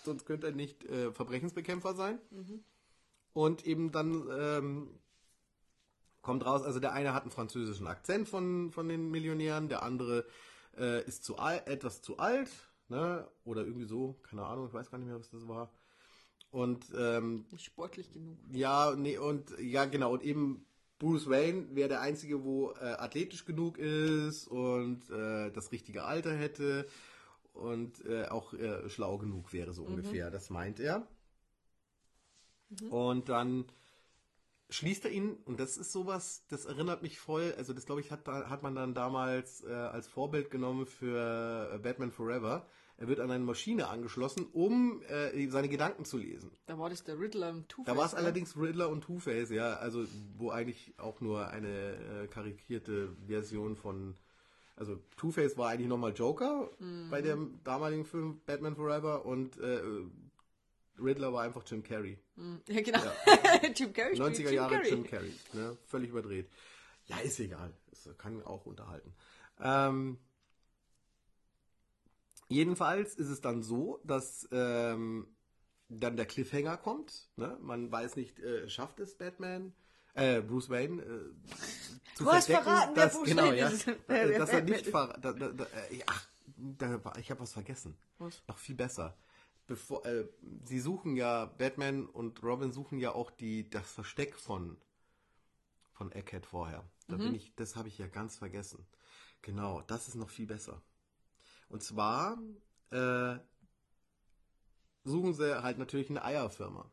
[0.04, 2.18] Sonst könnte er nicht äh, Verbrechensbekämpfer sein.
[3.32, 4.98] Und eben dann ähm,
[6.20, 10.26] kommt raus, also der eine hat einen französischen Akzent von, von den Millionären, der andere
[10.76, 12.50] äh, ist zu alt, etwas zu alt,
[12.90, 13.26] ne?
[13.44, 15.72] oder irgendwie so, keine Ahnung, ich weiß gar nicht mehr, was das war.
[16.50, 18.38] Und ähm, Nicht sportlich genug.
[18.52, 20.66] ja, nee, und ja, genau, und eben
[20.98, 26.34] Bruce Wayne wäre der Einzige, wo äh, athletisch genug ist und äh, das richtige Alter
[26.36, 26.86] hätte
[27.54, 30.30] und äh, auch äh, schlau genug wäre, so ungefähr.
[30.30, 31.06] Das meint er.
[32.90, 33.64] Und dann
[34.70, 38.10] schließt er ihn, und das ist sowas, das erinnert mich voll, also das glaube ich
[38.10, 42.66] hat, hat man dann damals äh, als Vorbild genommen für äh, Batman Forever.
[42.96, 46.50] Er wird an eine Maschine angeschlossen, um äh, seine Gedanken zu lesen.
[46.66, 47.86] Da war das der Riddler im Two-Face.
[47.86, 48.22] Da war es oder?
[48.22, 50.04] allerdings Riddler und Two-Face, ja, also
[50.36, 54.16] wo eigentlich auch nur eine äh, karikierte Version von,
[54.76, 56.70] also Two-Face war eigentlich nochmal Joker
[57.10, 59.80] bei dem damaligen Film Batman Forever und äh,
[61.02, 62.18] Riddler war einfach Jim Carrey.
[62.68, 63.00] Ja, genau.
[63.74, 64.88] Jim Carrey spielt 90er Jim Jahre Carrey.
[64.90, 65.76] Jim Carrey, ne?
[65.86, 66.48] völlig überdreht.
[67.06, 69.12] Ja, ist egal, es kann auch unterhalten.
[69.60, 70.18] Ähm,
[72.48, 75.26] jedenfalls ist es dann so, dass ähm,
[75.88, 77.28] dann der Cliffhanger kommt.
[77.36, 77.56] Ne?
[77.60, 79.72] Man weiß nicht, äh, schafft es Batman,
[80.14, 83.86] äh, Bruce Wayne, äh, zu Du hast verraten, wer dass, Bruce genau, Wayne ja, ist.
[83.88, 84.90] äh, Wer- wer dass er nicht ist.
[84.90, 87.96] ver da, da, da, äh, ich habe was vergessen.
[88.18, 88.42] Was?
[88.46, 89.16] Noch viel besser.
[89.70, 90.26] Bevor, äh,
[90.64, 94.76] sie suchen ja, Batman und Robin suchen ja auch die, das Versteck von,
[95.92, 96.82] von Egghead vorher.
[97.06, 98.84] Da bin ich, das habe ich ja ganz vergessen.
[99.42, 100.82] Genau, das ist noch viel besser.
[101.68, 102.36] Und zwar
[102.90, 103.38] äh,
[105.04, 106.90] suchen sie halt natürlich eine Eierfirma.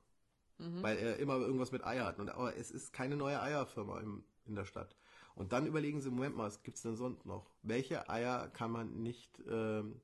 [0.83, 2.19] Weil er immer irgendwas mit Eier hat.
[2.19, 4.95] Und, aber es ist keine neue Eierfirma im, in der Stadt.
[5.33, 7.49] Und dann überlegen sie, Moment mal, was gibt's denn sonst noch?
[7.63, 9.99] Welche Eier kann man nicht, ähm,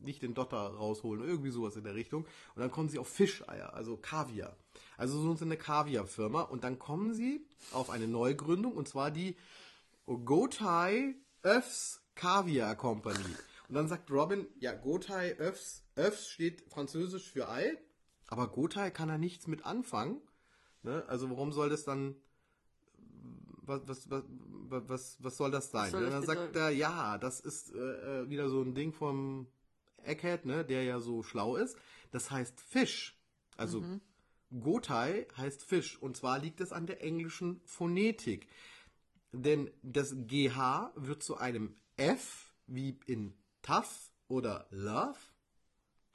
[0.00, 1.26] nicht den Dotter rausholen?
[1.26, 2.24] Irgendwie sowas in der Richtung.
[2.54, 4.56] Und dann kommen sie auf Fischeier, also Kaviar.
[4.96, 6.42] Also so eine Kaviar-Firma.
[6.42, 9.36] Und dann kommen sie auf eine Neugründung, und zwar die
[10.06, 13.36] Gotai Öfs Kaviar Company.
[13.68, 17.76] Und dann sagt Robin, ja, Gotai Öfs, Öfs steht französisch für Ei,
[18.28, 20.20] aber Gotai kann da nichts mit anfangen.
[20.82, 21.04] Ne?
[21.08, 22.16] Also warum soll das dann,
[23.62, 24.22] was, was, was,
[24.88, 25.90] was, was soll das sein?
[25.90, 28.92] soll Und das dann sagt er, ja, das ist äh, äh, wieder so ein Ding
[28.92, 29.46] vom
[30.06, 31.76] Egghead, ne, der ja so schlau ist.
[32.10, 33.18] Das heißt Fisch.
[33.56, 34.00] Also Mhm.
[34.60, 36.00] Gotai heißt Fisch.
[36.00, 38.48] Und zwar liegt es an der englischen Phonetik.
[39.32, 45.18] Denn das GH wird zu einem F, wie in tough oder love.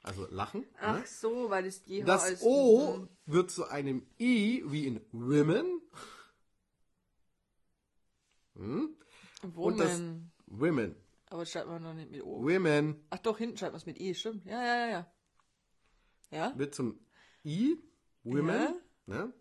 [0.02, 0.64] Also lachen.
[0.80, 1.06] Ach ne?
[1.06, 3.08] so, weil das GH Das als O Mhm.
[3.26, 5.80] wird zu einem I, wie in women.
[8.54, 8.96] Hm?
[9.54, 10.00] Und das
[10.46, 10.96] women.
[11.32, 12.42] Aber das schreibt man noch nicht mit O.
[12.42, 14.44] Women Ach doch, hinten schreibt man es mit E, stimmt.
[14.44, 15.12] Ja, ja, ja, ja.
[16.30, 16.58] Ja?
[16.58, 17.00] wird zum
[17.42, 17.78] I,
[18.22, 18.48] women.
[18.48, 18.74] Ja.
[19.06, 19.32] Ne?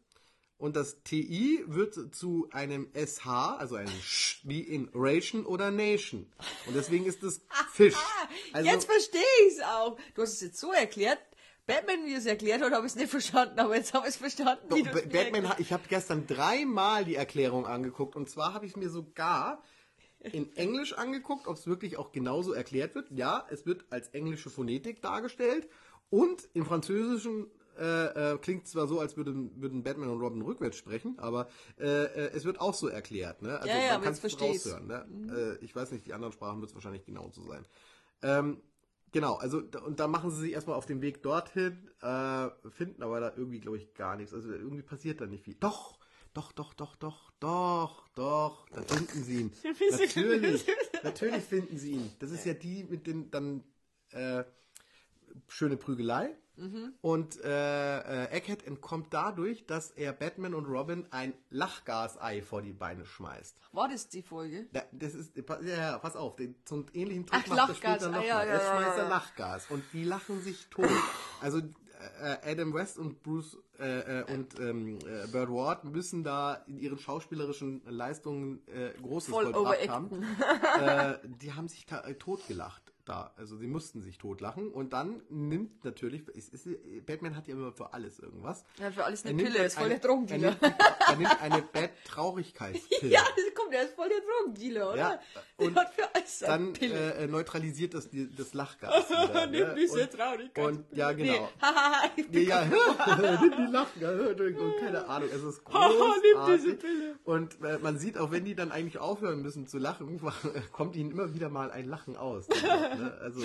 [0.58, 6.32] Und das TI wird zu einem SH, also einem Sch, wie in Ration oder Nation.
[6.66, 7.42] Und deswegen ist es
[7.74, 7.96] Fisch.
[8.54, 9.98] Also, jetzt verstehe ich es auch.
[10.16, 11.20] Du hast es jetzt so erklärt.
[11.66, 14.18] Batman, wie es erklärt hat, habe ich es nicht verstanden, aber jetzt habe ich es
[14.18, 14.70] verstanden.
[14.70, 18.16] Doch, mir Batman, ich habe gestern dreimal die Erklärung angeguckt.
[18.16, 19.62] Und zwar habe ich mir sogar
[20.24, 23.10] in Englisch angeguckt, ob es wirklich auch genauso erklärt wird.
[23.12, 25.68] Ja, es wird als englische Phonetik dargestellt.
[26.10, 27.48] Und im Französischen
[27.80, 31.48] äh, äh, klingt zwar so, als würden, würden Batman und Robin rückwärts sprechen, aber
[31.80, 33.42] äh, äh, es wird auch so erklärt.
[33.42, 33.58] Ne?
[33.58, 34.66] Also Ja, ja, versteh ich's.
[34.68, 34.88] raushören.
[34.88, 35.58] Ne?
[35.60, 37.66] Äh, ich weiß nicht, die anderen Sprachen wird es wahrscheinlich genauso sein.
[38.22, 38.62] Ähm,
[39.14, 43.02] genau, also da- und da machen sie sich erstmal auf den Weg dorthin, äh, finden
[43.04, 44.34] aber da irgendwie, glaube ich, gar nichts.
[44.34, 45.56] Also irgendwie passiert da nicht viel.
[45.56, 45.98] Doch,
[46.34, 49.52] doch, doch, doch, doch, doch, doch, da finden sie ihn.
[49.92, 50.66] natürlich,
[51.04, 52.12] natürlich finden sie ihn.
[52.20, 53.64] Das ist ja die mit den dann
[54.12, 54.44] äh,
[55.48, 56.36] schöne Prügelei.
[57.02, 62.74] Und äh, äh, Egghead entkommt dadurch, dass er Batman und Robin ein Lachgasei vor die
[62.74, 63.60] Beine schmeißt.
[63.72, 64.68] War das die Folge?
[64.72, 67.78] Da, das ist, ja, ja, pass auf, den, zum ähnlichen Trick Ach, macht er Lachgas,
[67.78, 69.04] später ah, noch ja, ja, Er ja, schmeißt ja.
[69.04, 70.90] er Lachgas und die lachen sich tot.
[71.40, 71.62] Also
[72.44, 76.78] äh, Adam West und Bruce äh, äh, und ähm, äh, Burt Ward müssen da in
[76.80, 80.24] ihren schauspielerischen Leistungen äh, Großes Voll vollbracht haben.
[80.82, 83.34] äh, die haben sich äh, totgelacht da.
[83.36, 86.68] Also sie mussten sich totlachen und dann nimmt natürlich, es ist,
[87.08, 88.64] Batman hat ja immer für alles irgendwas.
[88.80, 90.56] Hat für alles eine Pille, ist voll eine- der Drogendealer.
[90.62, 92.88] Er nimmt, er nimmt eine Bad-Traurigkeitspille.
[93.12, 93.24] Ja,
[93.72, 94.98] das kommt, er ist voll der Drogendealer, oder?
[94.98, 95.20] Ja,
[95.60, 99.10] Der und hat für alles dann äh, neutralisiert das die- das Lachgas.
[99.10, 99.76] wieder, Nimm ne?
[99.78, 100.66] diese und, Traurigkeit.
[100.66, 101.34] und ja, genau.
[101.34, 106.56] Nee, ich bin Ja, ja, die lachen, ja, und keine Ahnung, es ist Haha, nimm
[106.58, 106.80] diese großartig.
[106.80, 107.20] Pille.
[107.24, 110.20] Und äh, man sieht auch, wenn die dann eigentlich aufhören müssen zu lachen,
[110.72, 112.48] kommt ihnen immer wieder mal ein Lachen aus.
[112.50, 113.18] ne?
[113.22, 113.42] Also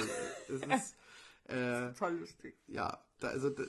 [0.49, 0.97] es ist
[1.49, 2.57] äh, total lustig.
[2.67, 3.63] ja, da, also, da,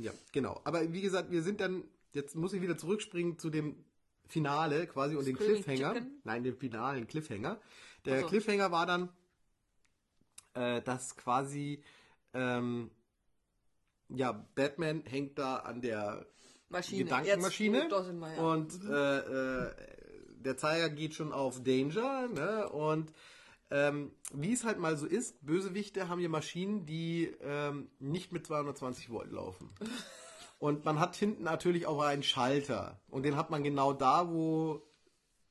[0.00, 0.60] ja, genau.
[0.64, 3.84] Aber wie gesagt, wir sind dann, jetzt muss ich wieder zurückspringen zu dem
[4.30, 5.94] Finale quasi und den Screaming Cliffhanger.
[5.94, 6.20] Chicken?
[6.24, 7.60] Nein, den finalen Cliffhanger.
[8.04, 8.26] Der Ach so.
[8.28, 9.08] Cliffhanger war dann,
[10.54, 11.82] äh, dass quasi,
[12.32, 12.90] ähm,
[14.08, 16.26] ja, Batman hängt da an der
[16.68, 17.04] Maschine.
[17.04, 19.74] Gedankenmaschine Jetzt, und äh, äh,
[20.36, 22.68] der Zeiger geht schon auf Danger, ne?
[22.68, 23.12] Und
[23.72, 28.46] ähm, wie es halt mal so ist, Bösewichte haben hier Maschinen, die ähm, nicht mit
[28.46, 29.70] 220 Volt laufen.
[30.60, 33.00] Und man hat hinten natürlich auch einen Schalter.
[33.08, 34.82] Und den hat man genau da, wo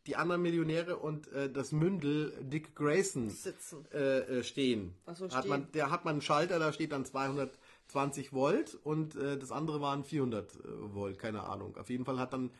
[0.05, 3.85] die anderen Millionäre und äh, das Mündel Dick Grayson Sitzen.
[3.91, 4.93] äh, äh, stehen.
[5.13, 5.49] So, hat stehen.
[5.49, 9.81] man, der hat man einen Schalter, da steht dann 220 Volt und äh, das andere
[9.81, 10.57] waren 400 äh,
[10.93, 11.75] Volt, keine Ahnung.
[11.75, 12.51] Auf jeden Fall hat dann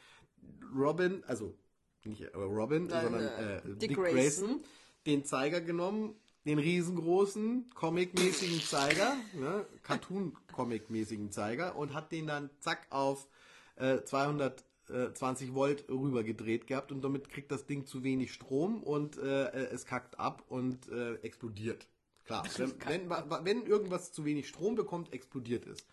[0.76, 1.56] Robin, also
[2.04, 4.14] nicht äh, Robin, Nein, sondern Dick Dick, Grayson.
[4.48, 4.64] Grayson.
[5.06, 12.88] den Zeiger genommen, den riesengroßen, comic-mäßigen Zeiger, ne, Cartoon-Comic-mäßigen Zeiger und hat den dann zack
[12.89, 13.28] auf
[13.75, 19.45] äh, 220 Volt rübergedreht gehabt und damit kriegt das Ding zu wenig Strom und äh,
[19.45, 21.88] äh, es kackt ab und äh, explodiert.
[22.25, 25.88] Klar, wenn, wenn, wenn irgendwas zu wenig Strom bekommt, explodiert es.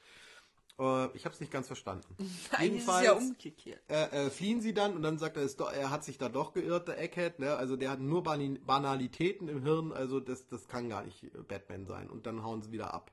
[0.78, 2.14] Äh, ich habe es nicht ganz verstanden.
[2.52, 3.80] Eigentlich ist es ja umgekehrt.
[3.88, 6.28] äh, äh, fliehen sie dann und dann sagt er, es do, er hat sich da
[6.28, 7.56] doch geirrt, der Egghead, ne?
[7.56, 11.86] Also der hat nur Bani- Banalitäten im Hirn, also das, das kann gar nicht Batman
[11.86, 12.10] sein.
[12.10, 13.12] Und dann hauen sie wieder ab.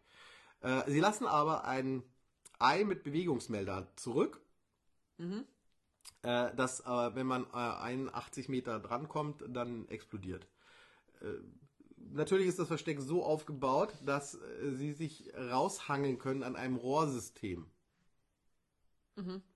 [0.61, 2.03] Äh, sie lassen aber ein
[2.59, 4.41] Ei mit Bewegungsmelder zurück.
[6.21, 10.47] Das, äh, wenn man äh, 81 Meter drankommt, dann explodiert.
[12.13, 17.65] Natürlich ist das Versteck so aufgebaut, dass äh, sie sich raushangeln können an einem Rohrsystem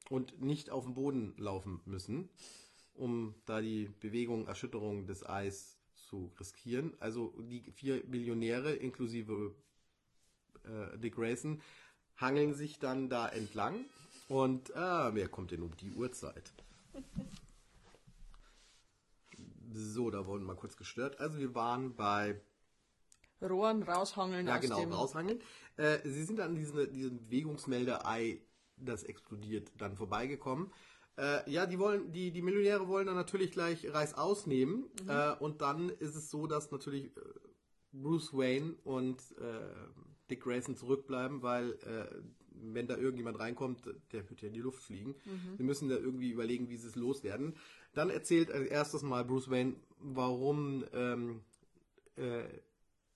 [0.09, 2.29] und nicht auf dem Boden laufen müssen.
[2.95, 5.77] um da die Bewegung, Erschütterung des Eis
[6.09, 6.95] zu riskieren.
[6.99, 9.53] Also die vier Millionäre inklusive
[10.63, 11.61] äh, Dick Grayson
[12.15, 13.85] hangeln sich dann da entlang
[14.27, 16.53] und ah, wer kommt denn um die Uhrzeit?
[19.71, 21.19] So, da wurden wir mal kurz gestört.
[21.19, 22.39] Also wir waren bei
[23.41, 25.41] Rohren raushangeln ja, genau, raushangeln.
[25.75, 28.41] Äh, sie sind an diese, diesem Bewegungsmelder-Ei,
[28.77, 30.71] das explodiert, dann vorbeigekommen.
[31.17, 34.85] Äh, ja, die wollen, die, die Millionäre wollen dann natürlich gleich Reis ausnehmen.
[35.07, 37.21] Äh, und dann ist es so, dass natürlich äh,
[37.91, 42.05] Bruce Wayne und äh, Dick Grayson zurückbleiben, weil äh,
[42.51, 45.15] wenn da irgendjemand reinkommt, der wird ja in die Luft fliegen.
[45.57, 47.55] Sie müssen da irgendwie überlegen, wie sie es loswerden.
[47.97, 51.41] Dann erzählt als erstes mal Bruce Wayne, warum ähm,
[52.15, 52.43] äh,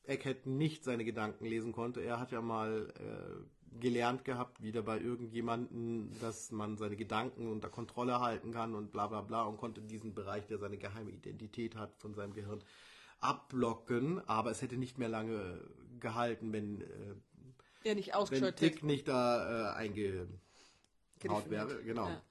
[0.05, 2.01] Eckhead nicht seine Gedanken lesen konnte.
[2.01, 7.69] Er hat ja mal äh, gelernt gehabt, wieder bei irgendjemanden, dass man seine Gedanken unter
[7.69, 11.75] Kontrolle halten kann und bla bla bla und konnte diesen Bereich, der seine geheime Identität
[11.75, 12.63] hat, von seinem Gehirn
[13.19, 14.27] abblocken.
[14.27, 15.61] Aber es hätte nicht mehr lange
[15.99, 16.85] gehalten, wenn, äh,
[17.85, 20.31] Der nicht wenn Dick nicht da äh, eingehaut
[21.51, 21.83] wäre.
[21.83, 22.07] Genau.
[22.07, 22.23] Ja.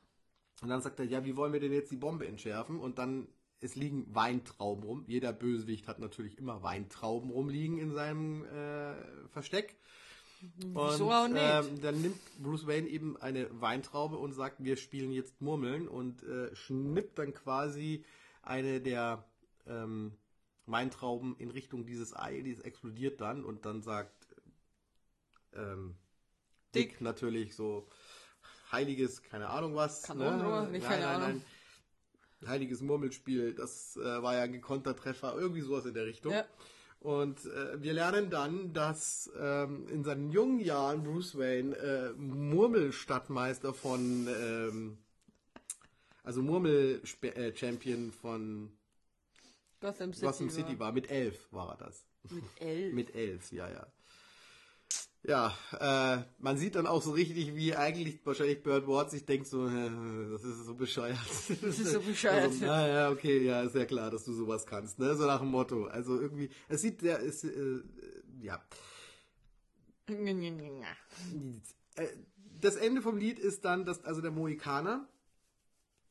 [0.61, 2.79] Und dann sagt er, ja, wie wollen wir denn jetzt die Bombe entschärfen?
[2.79, 3.29] Und dann,
[3.61, 5.05] es liegen Weintrauben rum.
[5.07, 8.95] Jeder Bösewicht hat natürlich immer Weintrauben rumliegen in seinem äh,
[9.31, 9.77] Versteck.
[10.57, 11.43] Wieso und auch nicht?
[11.43, 16.23] Ähm, dann nimmt Bruce Wayne eben eine Weintraube und sagt, wir spielen jetzt Murmeln und
[16.23, 18.05] äh, schnippt dann quasi
[18.43, 19.25] eine der
[19.67, 20.13] ähm,
[20.67, 24.29] Weintrauben in Richtung dieses Ei, dieses explodiert dann und dann sagt
[25.55, 25.97] ähm,
[26.75, 27.01] Dick, Dick.
[27.01, 27.89] natürlich so
[28.73, 30.03] heiliges, keine Ahnung was.
[30.03, 30.63] Kanonenrohr?
[30.63, 30.71] ne?
[30.71, 31.43] Nicht, keine Ahnung.
[32.47, 36.33] Heiliges Murmelspiel, das äh, war ja ein gekonnter Treffer, irgendwie sowas in der Richtung.
[36.33, 36.47] Ja.
[37.01, 43.73] Und äh, wir lernen dann, dass ähm, in seinen jungen Jahren Bruce Wayne äh, Murmelstadtmeister
[43.73, 44.99] von, ähm,
[46.23, 48.73] also Murmel-Champion von
[49.81, 50.93] Gotham City, Gotham City war.
[50.93, 52.05] Mit elf war er das.
[52.29, 52.93] Mit elf.
[52.95, 53.87] Mit elf, ja, ja.
[55.23, 59.47] Ja, äh, man sieht dann auch so richtig, wie eigentlich wahrscheinlich Bird Ward sich denkt,
[59.49, 59.91] so, äh,
[60.31, 61.19] das ist so bescheuert.
[61.61, 62.45] Das ist so bescheuert.
[62.45, 65.15] Also, na ja, okay, ja, ist ja klar, dass du sowas kannst, ne?
[65.17, 65.85] So nach dem Motto.
[65.87, 67.83] Also irgendwie, es sieht sehr, ist, äh,
[68.41, 68.63] ja.
[71.97, 72.07] Äh,
[72.61, 75.07] Das Ende vom Lied ist dann, dass also der Mohikaner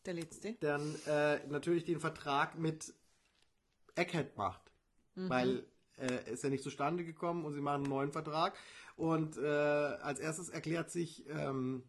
[0.06, 0.54] Der letzte.
[0.60, 2.94] dann äh, natürlich den Vertrag mit
[3.96, 4.62] Eckhead macht.
[5.16, 5.66] Weil
[5.98, 8.54] äh, ist ja nicht zustande gekommen und sie machen einen neuen Vertrag.
[9.00, 11.84] Und äh, als erstes erklärt sich ähm,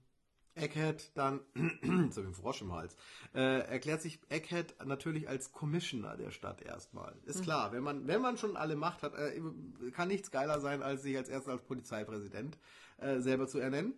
[0.54, 2.96] Eckhead dann, jetzt habe ich einen Frosch im Hals,
[3.34, 7.16] äh, erklärt sich Eckhead natürlich als Commissioner der Stadt erstmal.
[7.24, 9.42] Ist klar, wenn man, wenn man schon alle Macht hat, äh,
[9.90, 12.58] kann nichts geiler sein, als sich als erstes als Polizeipräsident
[12.98, 13.94] äh, selber zu ernennen.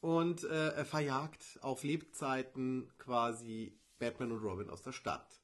[0.00, 5.40] Und äh, er verjagt auf Lebzeiten quasi Batman und Robin aus der Stadt.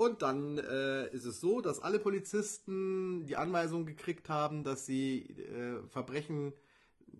[0.00, 5.26] Und dann äh, ist es so, dass alle Polizisten die Anweisung gekriegt haben, dass sie
[5.28, 6.54] äh, Verbrechen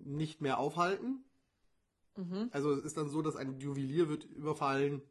[0.03, 1.23] nicht mehr aufhalten.
[2.53, 5.03] Also es ist dann so, dass ein Juwelier wird überfallen.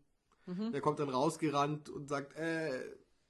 [0.71, 2.71] Der kommt dann rausgerannt und sagt, äh,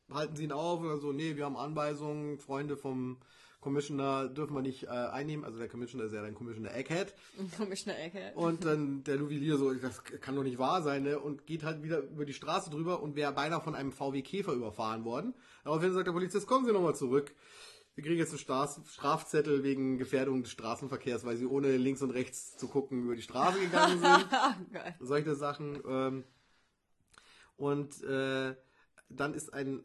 [0.10, 0.80] halten Sie ihn auf.
[0.80, 3.18] Und dann so, nee, wir haben Anweisungen, Freunde vom
[3.62, 5.44] Commissioner dürfen wir nicht äh, einnehmen.
[5.44, 7.14] Also der Commissioner ist ja dann Commissioner Egghead.
[7.58, 8.32] Commissioner Ecke.
[8.36, 11.20] Und dann der Juwelier so, das kann doch nicht wahr sein, ne?
[11.20, 14.54] Und geht halt wieder über die Straße drüber und wäre beinahe von einem VW Käfer
[14.54, 15.34] überfahren worden.
[15.64, 17.34] Daraufhin sagt der Polizist, kommen Sie nochmal zurück.
[17.96, 22.12] Wir kriegen jetzt einen Straf Strafzettel wegen Gefährdung des Straßenverkehrs, weil Sie ohne links und
[22.12, 24.72] rechts zu gucken über die Straße gegangen sind.
[24.72, 24.96] Geil.
[25.02, 25.82] Solche Sachen.
[25.86, 26.24] Ähm,
[27.58, 28.56] und äh,
[29.10, 29.84] dann ist ein,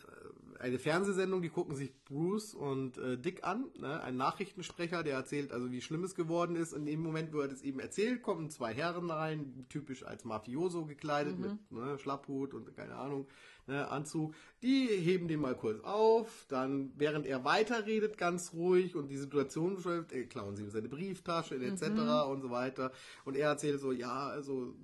[0.65, 4.03] eine Fernsehsendung, die gucken sich Bruce und äh, Dick an, ne?
[4.03, 6.73] ein Nachrichtensprecher, der erzählt also, wie schlimm es geworden ist.
[6.73, 10.25] Und in dem Moment, wo er das eben erzählt, kommen zwei Herren rein, typisch als
[10.25, 13.27] Mafioso gekleidet, mit ne, Schlapphut und keine Ahnung,
[13.67, 14.35] ne, Anzug.
[14.63, 19.77] Die heben den mal kurz auf, dann, während er weiterredet, ganz ruhig und die Situation
[19.77, 21.83] beschreibt, äh, klauen sie ihm seine Brieftasche etc.
[22.31, 22.91] und so weiter.
[23.27, 24.75] Und er erzählt so, ja, also,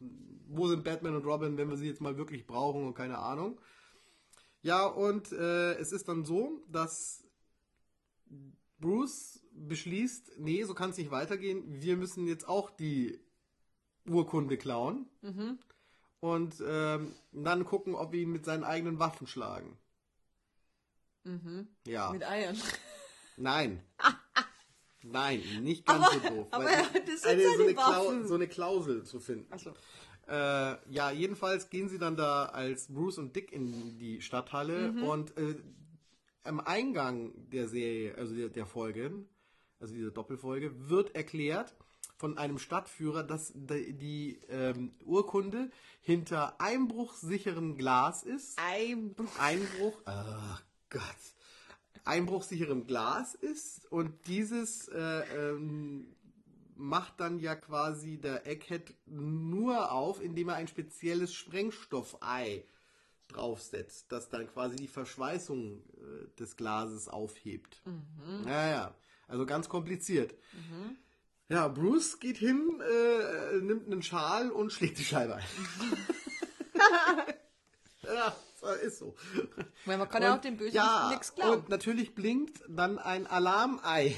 [0.46, 3.58] wo sind Batman und Robin, wenn wir sie jetzt mal wirklich brauchen und keine Ahnung.
[4.62, 7.25] Ja, und äh, es ist dann so, dass
[8.79, 11.64] Bruce beschließt, nee, so kann es nicht weitergehen.
[11.83, 13.18] Wir müssen jetzt auch die
[14.09, 15.07] Urkunde klauen.
[16.20, 19.79] Und ähm, dann gucken, ob wir ihn mit seinen eigenen Waffen schlagen.
[21.87, 22.11] Ja.
[22.12, 22.57] Mit Eiern.
[23.37, 23.83] Nein.
[25.03, 26.46] Nein, nicht ganz Aber- so doof.
[26.51, 28.27] aber weil das sind eine, so, eine Klau Waffen.
[28.29, 29.51] so eine Klausel zu finden.
[29.53, 29.73] Achso.
[30.30, 35.36] Äh, ja, jedenfalls gehen sie dann da als Bruce und Dick in die Stadthalle und
[35.36, 35.56] äh,
[36.44, 39.28] am Eingang der Serie, also der, der Folgen,
[39.80, 41.74] also dieser Doppelfolge, wird erklärt,
[42.16, 45.70] von einem Stadtführer, dass die, ähm, Urkunde
[46.02, 48.58] hinter einbruchsicherem Glas ist.
[48.58, 49.38] Einbruch.
[49.38, 51.02] Einbruch, ach Gott,
[52.04, 56.14] einbruchsicherem Glas ist und dieses äh, ähm,
[56.80, 62.64] macht dann ja quasi der Egghead nur auf, indem er ein spezielles Sprengstoffei
[63.28, 67.80] draufsetzt, das dann quasi die Verschweißung äh, des Glases aufhebt.
[68.44, 68.94] Naja,
[69.28, 70.34] also ganz kompliziert.
[71.48, 75.44] Ja, Bruce geht hin, äh, nimmt einen Schal und schlägt die Scheibe ein.
[78.04, 78.36] ja,
[78.82, 79.14] ist so.
[79.84, 81.62] Weil man kann ja auch dem Bösewichten nichts glauben.
[81.62, 84.16] Und natürlich blinkt dann ein Alarmei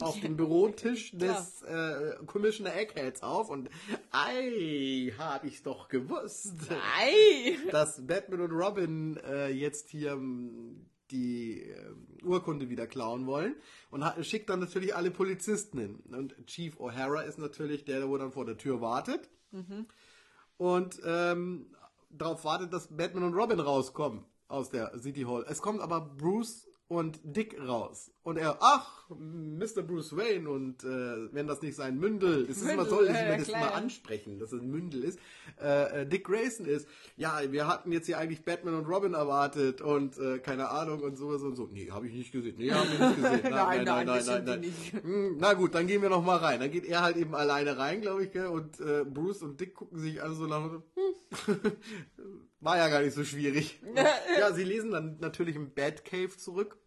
[0.00, 3.68] auf dem Bürotisch des äh, Commissioner Eggheads auf und
[4.10, 6.54] ei, hab ich's doch gewusst,
[6.98, 7.58] Ei!
[7.70, 13.56] dass Batman und Robin äh, jetzt hier ähm, die äh, Urkunde wieder klauen wollen
[13.90, 16.02] und hat, schickt dann natürlich alle Polizisten hin.
[16.10, 19.30] Und Chief O'Hara ist natürlich der, der wo dann vor der Tür wartet
[20.56, 21.74] und ähm,
[22.10, 25.44] darauf wartet, dass Batman und Robin rauskommen aus der City Hall.
[25.48, 28.10] Es kommt aber Bruce und Dick raus.
[28.22, 29.82] Und er, ach, Mr.
[29.82, 33.22] Bruce Wayne und äh, wenn das nicht sein Mündel ist, ist immer Mündel, dass ja,
[33.22, 35.18] wir ja, das klar, mal ansprechen, dass es ein Mündel ist,
[35.62, 36.88] äh, äh, Dick Grayson ist.
[37.16, 41.16] Ja, wir hatten jetzt hier eigentlich Batman und Robin erwartet und äh, keine Ahnung und
[41.16, 41.68] sowas und so.
[41.70, 42.56] Nee, habe ich nicht gesehen.
[42.58, 43.40] Nee, haben wir nicht gesehen.
[43.50, 44.92] Nein, nein, das sind die nicht.
[44.92, 46.60] Hm, Na gut, dann gehen wir noch mal rein.
[46.60, 48.46] Dann geht er halt eben alleine rein, glaube ich, gell?
[48.46, 50.70] und äh, Bruce und Dick gucken sich alle so nach.
[50.70, 50.80] Hm,
[52.60, 53.80] war ja gar nicht so schwierig.
[54.38, 56.78] Ja, sie lesen dann natürlich im Batcave zurück,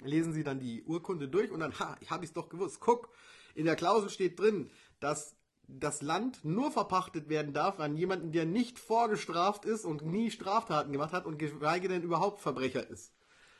[0.00, 2.80] lesen sie dann die Urkunde durch und dann, ha, habe ich es doch gewusst.
[2.80, 3.08] Guck,
[3.54, 8.44] in der Klausel steht drin, dass das Land nur verpachtet werden darf an jemanden, der
[8.44, 13.12] nicht vorgestraft ist und nie Straftaten gemacht hat und geschweige denn überhaupt Verbrecher ist.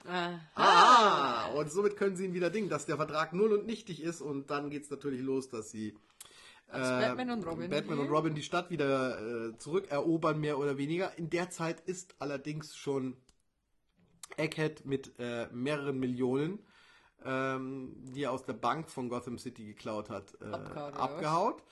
[0.04, 0.40] Ah.
[0.56, 4.20] Ah, und somit können sie ihn wieder dingen, dass der Vertrag null und nichtig ist
[4.20, 5.96] und dann geht's natürlich los, dass sie
[6.68, 7.70] Als Batman und Robin.
[7.70, 11.16] Batman und Robin die Stadt wieder äh, zurückerobern, mehr oder weniger.
[11.18, 13.16] In der Zeit ist allerdings schon
[14.36, 16.60] Egghead mit äh, mehreren Millionen,
[17.24, 21.62] ähm, die er aus der Bank von Gotham City geklaut hat, äh, oder abgehaut.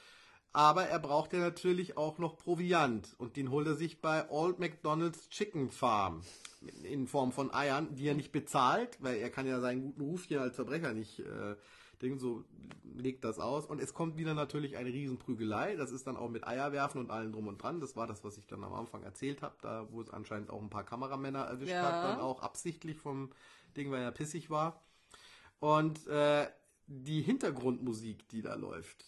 [0.52, 4.58] Aber er braucht ja natürlich auch noch Proviant und den holt er sich bei Old
[4.58, 6.22] McDonald's Chicken Farm
[6.82, 10.24] in Form von Eiern, die er nicht bezahlt, weil er kann ja seinen guten Ruf
[10.24, 11.54] hier als Verbrecher nicht äh,
[12.02, 12.44] Ding, so
[12.94, 13.66] legt das aus.
[13.66, 15.76] Und es kommt wieder natürlich eine Riesenprügelei.
[15.76, 17.80] Das ist dann auch mit Eierwerfen und allem drum und dran.
[17.80, 20.60] Das war das, was ich dann am Anfang erzählt habe, da wo es anscheinend auch
[20.60, 21.82] ein paar Kameramänner erwischt Ja.
[21.82, 23.30] hat, dann auch absichtlich vom
[23.76, 24.82] Ding, weil er pissig war.
[25.60, 26.48] Und äh,
[26.86, 29.04] die Hintergrundmusik, die da läuft,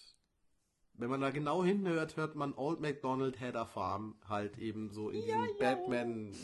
[0.95, 5.09] wenn man da genau hinhört, hört man Old MacDonald Had a Farm halt eben so
[5.11, 6.35] in diesem Batman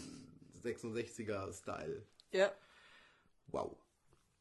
[0.65, 2.05] 66er Style.
[2.33, 2.51] Ja.
[3.49, 3.77] Wow.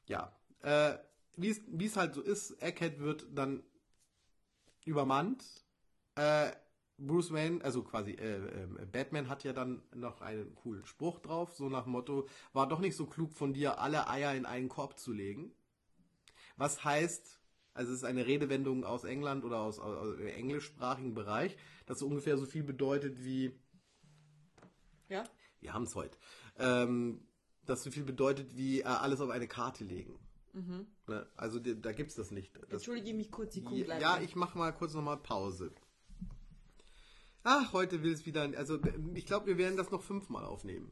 [0.08, 0.36] Ja.
[0.62, 0.98] Äh,
[1.38, 3.64] wie es- halt so ist, Egghead wird dann
[4.86, 5.44] übermannt.
[6.16, 6.52] Äh,
[7.00, 11.54] Bruce Wayne, also quasi äh, äh, Batman hat ja dann noch einen coolen Spruch drauf,
[11.54, 14.98] so nach Motto, war doch nicht so klug von dir, alle Eier in einen Korb
[14.98, 15.52] zu legen.
[16.56, 17.40] Was heißt,
[17.76, 22.00] also es ist eine Redewendung aus England oder aus, aus, aus dem englischsprachigen Bereich, das
[22.00, 23.52] so ungefähr so viel bedeutet wie,
[25.08, 25.24] Ja.
[25.60, 26.18] wir haben es heute,
[26.58, 27.22] ähm,
[27.64, 30.18] das so viel bedeutet wie äh, alles auf eine Karte legen.
[31.08, 31.28] Ne?
[31.36, 32.56] Also die, da gibt's das nicht.
[32.56, 34.02] Das, Entschuldige mich kurz, ich komme gleich.
[34.02, 35.72] ja, ich mache mal kurz nochmal Pause.
[37.44, 38.42] Ach, heute will es wieder.
[38.58, 38.80] Also
[39.14, 40.92] ich glaube, wir werden das noch fünfmal aufnehmen.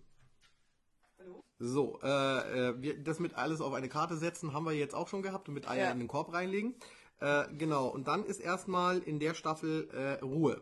[1.57, 5.07] So, äh, äh, wir, das mit alles auf eine Karte setzen haben wir jetzt auch
[5.07, 5.91] schon gehabt und mit Eier Ja.
[5.91, 6.75] in den Korb reinlegen.
[7.19, 10.61] Äh, genau, und dann ist erstmal in der Staffel äh, Ruhe.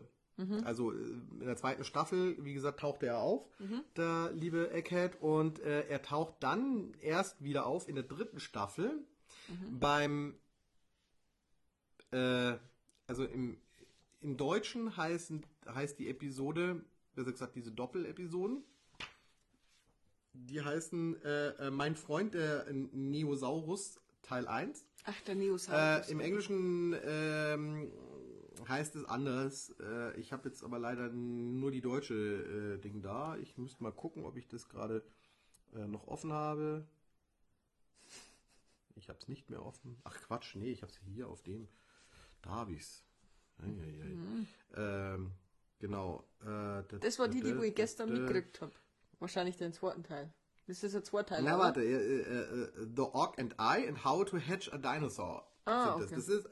[0.64, 3.48] Also äh, in der zweiten Staffel, wie gesagt, taucht er auf,
[3.96, 9.04] der liebe Egghead, und äh, er taucht dann erst wieder auf in der dritten Staffel
[9.70, 10.34] beim,
[12.10, 12.54] äh,
[13.06, 13.58] also im,
[14.22, 18.64] im Deutschen heißen, heißt die Episode, besser gesagt diese Doppelepisoden,
[20.34, 24.84] die heißen äh, äh, Mein Freund der Neosaurus Teil 1.
[25.04, 26.08] Ach, der Neosaurus.
[26.08, 27.92] Äh, Im Englischen ähm,
[28.68, 29.74] heißt es anders.
[29.80, 33.36] Äh, ich habe jetzt aber leider nur die deutsche äh, Ding da.
[33.36, 35.04] Ich müsste mal gucken, ob ich das gerade
[35.74, 36.86] äh, noch offen habe.
[38.96, 39.98] Ich habe es nicht mehr offen.
[40.04, 41.68] Ach Quatsch, nee, ich habe es hier auf dem.
[42.42, 43.04] Da habe ich es.
[44.76, 45.30] Ähm,
[45.78, 46.24] genau.
[46.42, 48.72] Äh, das war die, die wo ich gestern mitgekriegt habe.
[49.18, 50.32] Wahrscheinlich den zweiten Teil.
[50.66, 51.44] Das ist zweiter Teil.
[51.44, 55.46] Na warte, äh, äh, The Orc and I and How to Hatch a Dinosaur.
[55.66, 56.06] Ah, sind das.
[56.06, 56.14] okay.
[56.16, 56.48] das ist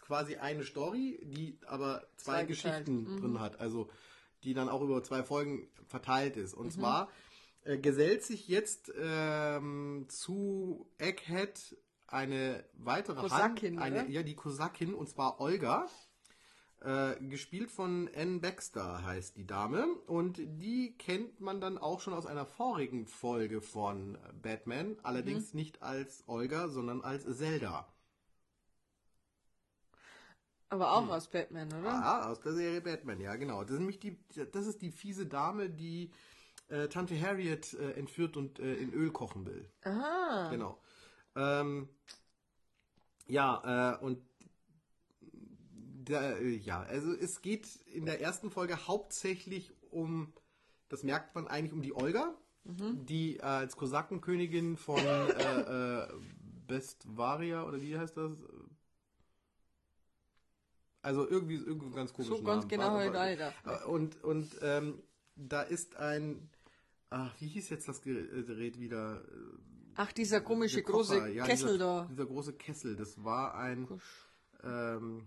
[0.00, 2.88] quasi eine Story, die aber zwei, Zwei geteilt.
[2.88, 3.04] Mhm.
[3.04, 3.60] Geschichten drin hat.
[3.60, 3.88] Also
[4.42, 6.54] die dann auch über zwei Folgen verteilt ist.
[6.54, 6.62] Mhm.
[6.62, 7.08] Und zwar
[7.64, 11.76] äh, gesellt sich jetzt ähm, zu Egghead
[12.06, 14.10] eine weitere Kosakin, Hand, eine, oder?
[14.10, 15.86] ja, die Kosakin, und zwar Olga.
[16.82, 19.86] Äh, gespielt von Anne Baxter heißt die Dame.
[20.06, 24.96] Und die kennt man dann auch schon aus einer vorigen Folge von Batman.
[25.02, 27.86] Allerdings nicht als Olga, sondern als Zelda.
[30.70, 31.90] Aber auch aus Batman, oder?
[31.90, 33.62] Ah, aus der Serie Batman, ja, genau.
[33.62, 34.16] Das ist nämlich die,
[34.52, 36.12] das ist die fiese Dame, die
[36.68, 39.68] äh, Tante Harriet äh, entführt und äh, in Öl kochen will.
[39.82, 40.48] Aha.
[40.50, 40.78] Genau.
[41.34, 41.88] Ähm,
[43.26, 44.22] ja, äh, und
[45.20, 50.32] der, äh, ja, also es geht in der ersten Folge hauptsächlich um,
[50.88, 55.00] das merkt man eigentlich um die Olga, die äh, als Kosakenkönigin von
[56.68, 58.32] Bestvaria oder wie heißt das?
[61.02, 63.86] Also irgendwie irgendwie ganz komischer So ganz genau nicht gedacht.
[63.86, 65.02] Und und ähm,
[65.36, 66.50] da ist ein
[67.12, 69.24] Ach, wie hieß jetzt das Gerät wieder?
[69.96, 72.04] Ach, dieser komische Der große ja, Kessel dieser, da.
[72.08, 73.88] Dieser große Kessel, das war ein.
[74.62, 75.26] Ähm,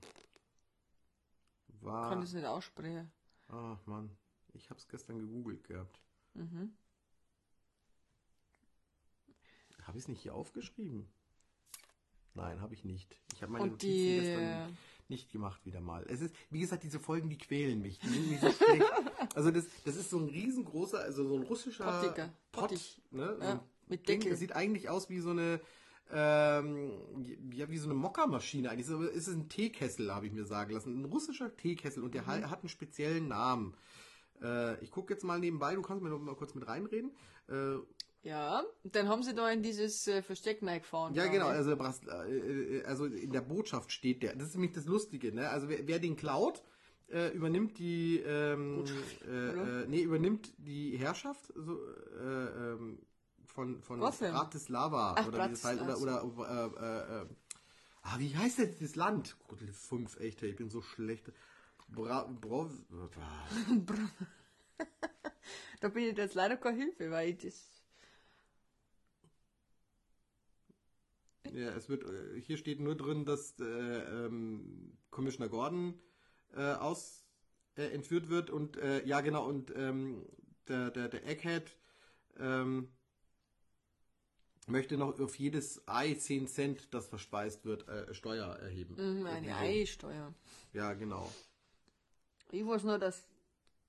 [1.81, 2.09] war.
[2.09, 3.11] Kann das nicht aussprechen.
[3.49, 4.09] Ach Mann,
[4.53, 5.99] ich hab's gestern gegoogelt gehabt.
[6.35, 6.73] Mhm.
[9.83, 11.09] Habe ich es nicht hier aufgeschrieben?
[12.35, 13.15] Nein, habe ich nicht.
[13.33, 14.77] Ich habe meine Und Notizen die- gestern
[15.13, 16.05] nicht gemacht wieder mal.
[16.09, 17.99] Es ist, wie gesagt, diese Folgen, die quälen mich.
[17.99, 18.83] Die sind so schlecht.
[19.35, 22.33] Also das, das ist so ein riesengroßer, also so ein russischer Pottiger.
[22.51, 23.01] Pott, Pottig.
[23.11, 23.35] ne?
[23.39, 24.19] So Ja, mit Ding.
[24.19, 24.31] Deckel.
[24.31, 25.59] Das sieht eigentlich aus wie so eine,
[26.11, 26.91] ähm,
[27.51, 28.87] ja, wie so eine Mockermaschine eigentlich.
[28.87, 31.01] Es ist ein Teekessel, habe ich mir sagen lassen.
[31.01, 32.27] Ein russischer Teekessel und der Mhm.
[32.27, 33.73] ha- hat einen speziellen Namen.
[34.41, 37.11] Äh, ich gucke jetzt mal nebenbei, du kannst mir noch mal kurz mit reinreden.
[37.47, 37.75] Äh,
[38.23, 41.13] Ja, dann haben sie da in dieses äh, Versteck reingefahren.
[41.13, 44.35] Ja, genau, also, Bras- äh, äh, also in der Botschaft steht der.
[44.35, 45.49] Das ist nämlich das Lustige, ne?
[45.49, 46.63] Also wer, wer den klaut,
[47.11, 48.83] äh, übernimmt die ähm,
[49.27, 51.79] äh, äh, nee, übernimmt die Herrschaft so,
[52.17, 52.99] äh, ähm,
[53.45, 54.33] von, von Gotham.
[54.33, 56.71] Bratislava Ach, oder wie das heißt, oder, Bratislava.
[56.71, 57.25] oder äh, äh, äh,
[58.03, 59.35] ah, wie heißt denn das Land?
[59.49, 61.31] Gott, 5, echt, ich bin so schlecht.
[61.93, 62.69] Bra Bro
[65.81, 67.72] Da bin ich jetzt leider keine Hilfe, weil ich das.
[71.51, 75.99] Ja, es wird, äh, hier steht nur drin, dass äh, ähm, Commissioner Gordon
[76.55, 77.25] äh, aus
[77.75, 80.25] äh, entführt wird und äh, ja genau und ähm,
[80.67, 81.77] der, der, der Egghead
[82.39, 82.89] ähm,
[84.67, 88.95] möchte noch auf jedes Ei 10 Cent, das verspeist wird, äh, Steuer erheben.
[88.95, 90.33] Mhm, eine Eisteuer.
[90.71, 91.29] Ja, genau.
[92.51, 93.27] Ich weiß nur, dass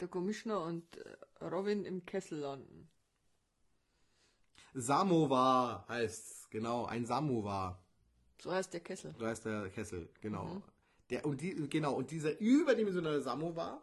[0.01, 2.89] der Commissioner und äh, Robin im Kessel landen.
[4.75, 7.79] Samovar heißt's, genau, ein Samovar.
[8.43, 9.15] So heißt der Kessel.
[9.19, 10.63] Da ist der Kessel, genau.
[11.11, 13.81] Der, und die, genau, und dieser überdimensionale Samovar,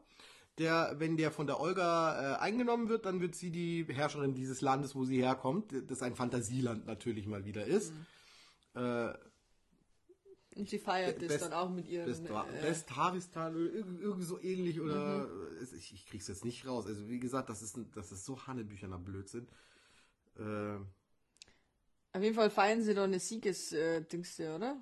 [0.58, 4.62] der, wenn der von der Olga äh, eingenommen wird, dann wird sie die Herrscherin dieses
[4.62, 7.94] Landes, wo sie herkommt, das ein Fantasieland natürlich mal wieder ist.
[8.76, 9.14] Äh,
[10.56, 12.06] Und sie feiert das Best- dann auch mit ihren.
[12.06, 15.28] Best, äh, Best Haristan, irgendwie, irgendwie so ähnlich oder
[15.62, 16.86] es- ich, ich krieg's jetzt nicht raus.
[16.86, 19.48] Also wie gesagt, das ist, das ist so Hannebücherner Blödsinn.
[20.38, 20.78] Äh,
[22.14, 24.78] auf jeden Fall feiern sie da eine Sieges-Dingste, oder?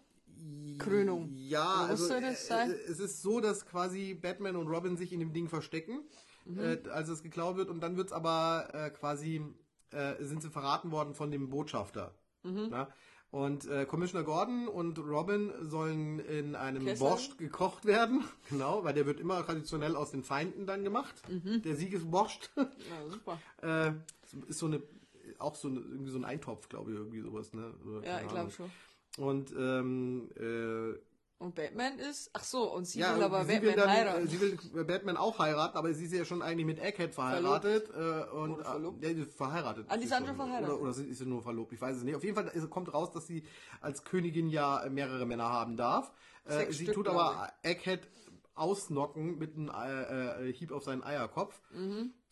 [0.79, 1.29] Krönung.
[1.35, 2.71] Ja, Oder also äh, sein?
[2.87, 5.99] es ist so, dass quasi Batman und Robin sich in dem Ding verstecken,
[6.45, 6.59] Mhm.
[6.59, 9.43] äh, als es geklaut wird und dann wird's aber äh, quasi
[9.91, 12.15] äh, sind sie verraten worden von dem Botschafter.
[12.43, 12.67] Mhm.
[12.71, 12.87] Na?
[13.31, 17.07] Und äh, Commissioner Gordon und Robin sollen in einem Kessel?
[17.07, 21.61] Borscht gekocht werden, genau, weil der wird immer traditionell aus den Feinden dann gemacht, Mhm.
[21.61, 22.49] der Siegesborscht.
[22.57, 23.37] Ja, super.
[23.61, 23.91] äh,
[24.47, 24.81] ist so eine
[25.39, 27.73] auch so irgendwie so ein Eintopf, glaube ich, irgendwie sowas, ne?
[27.85, 28.71] Oder Ja, ich glaube schon.
[29.17, 30.97] Und ähm, äh,
[31.43, 32.29] Und Batman ist.
[32.33, 34.23] Ach so, und sie ja, will aber sie Batman will dann, heiraten.
[34.23, 37.89] äh, sie will Batman auch heiraten, aber sie ist ja schon eigentlich mit Egghead verheiratet.
[37.89, 39.03] Äh, und, Oder verlobt?
[39.03, 39.85] Ja, verheiratet.
[39.89, 40.27] Ah, die ist sind schon.
[40.27, 40.69] schon verheiratet.
[40.69, 42.15] Oder, oder sie- ist sie nur verlobt, ich weiß es nicht.
[42.15, 43.43] Auf jeden Fall kommt raus, dass sie
[43.81, 46.11] als Königin ja mehrere Männer haben darf.
[46.45, 48.07] Äh, Sechs sie Stück, tut aber Egghead
[48.55, 51.59] ausnocken mit einem äh, äh, Hieb auf seinen Eierkopf.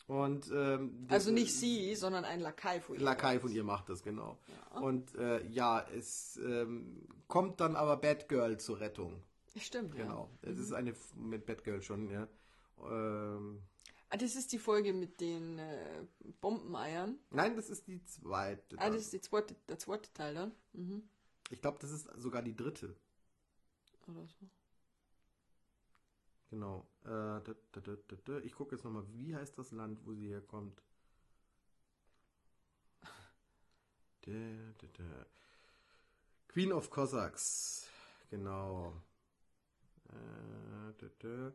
[0.08, 1.06] Und ähm, Mhm.
[1.08, 3.02] also nicht sie, sondern ein Lakai von ihr.
[3.02, 4.38] Lakai von ihr macht das, genau.
[4.80, 9.22] Und äh, ja, es ähm, kommt dann aber Batgirl zur Rettung.
[9.56, 10.04] Stimmt, ja.
[10.04, 10.30] Genau.
[10.42, 12.26] Es ist eine F- mit Batgirl schon, ja.
[12.90, 13.62] Ähm,
[14.10, 16.06] Ah, das ist die Folge mit den äh,
[16.40, 17.18] Bombeneiern.
[17.30, 18.76] nein, das ist die zweite.
[18.78, 18.92] Ah, dann.
[18.94, 20.52] das ist die zweite, der zweite Teil dann.
[20.72, 21.02] Mhm.
[21.50, 22.96] ich glaube, das ist sogar die dritte.
[24.06, 24.46] Oder so.
[26.50, 26.86] Genau.
[27.04, 27.40] Äh.
[28.42, 30.82] Ich gucke jetzt nochmal, wie heißt das Land, wo sie herkommt?
[36.48, 37.88] Queen of Cossacks.
[38.30, 38.92] Genau.
[40.10, 41.52] Äh, da,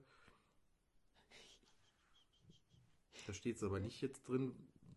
[3.33, 4.53] steht es aber nicht jetzt drin,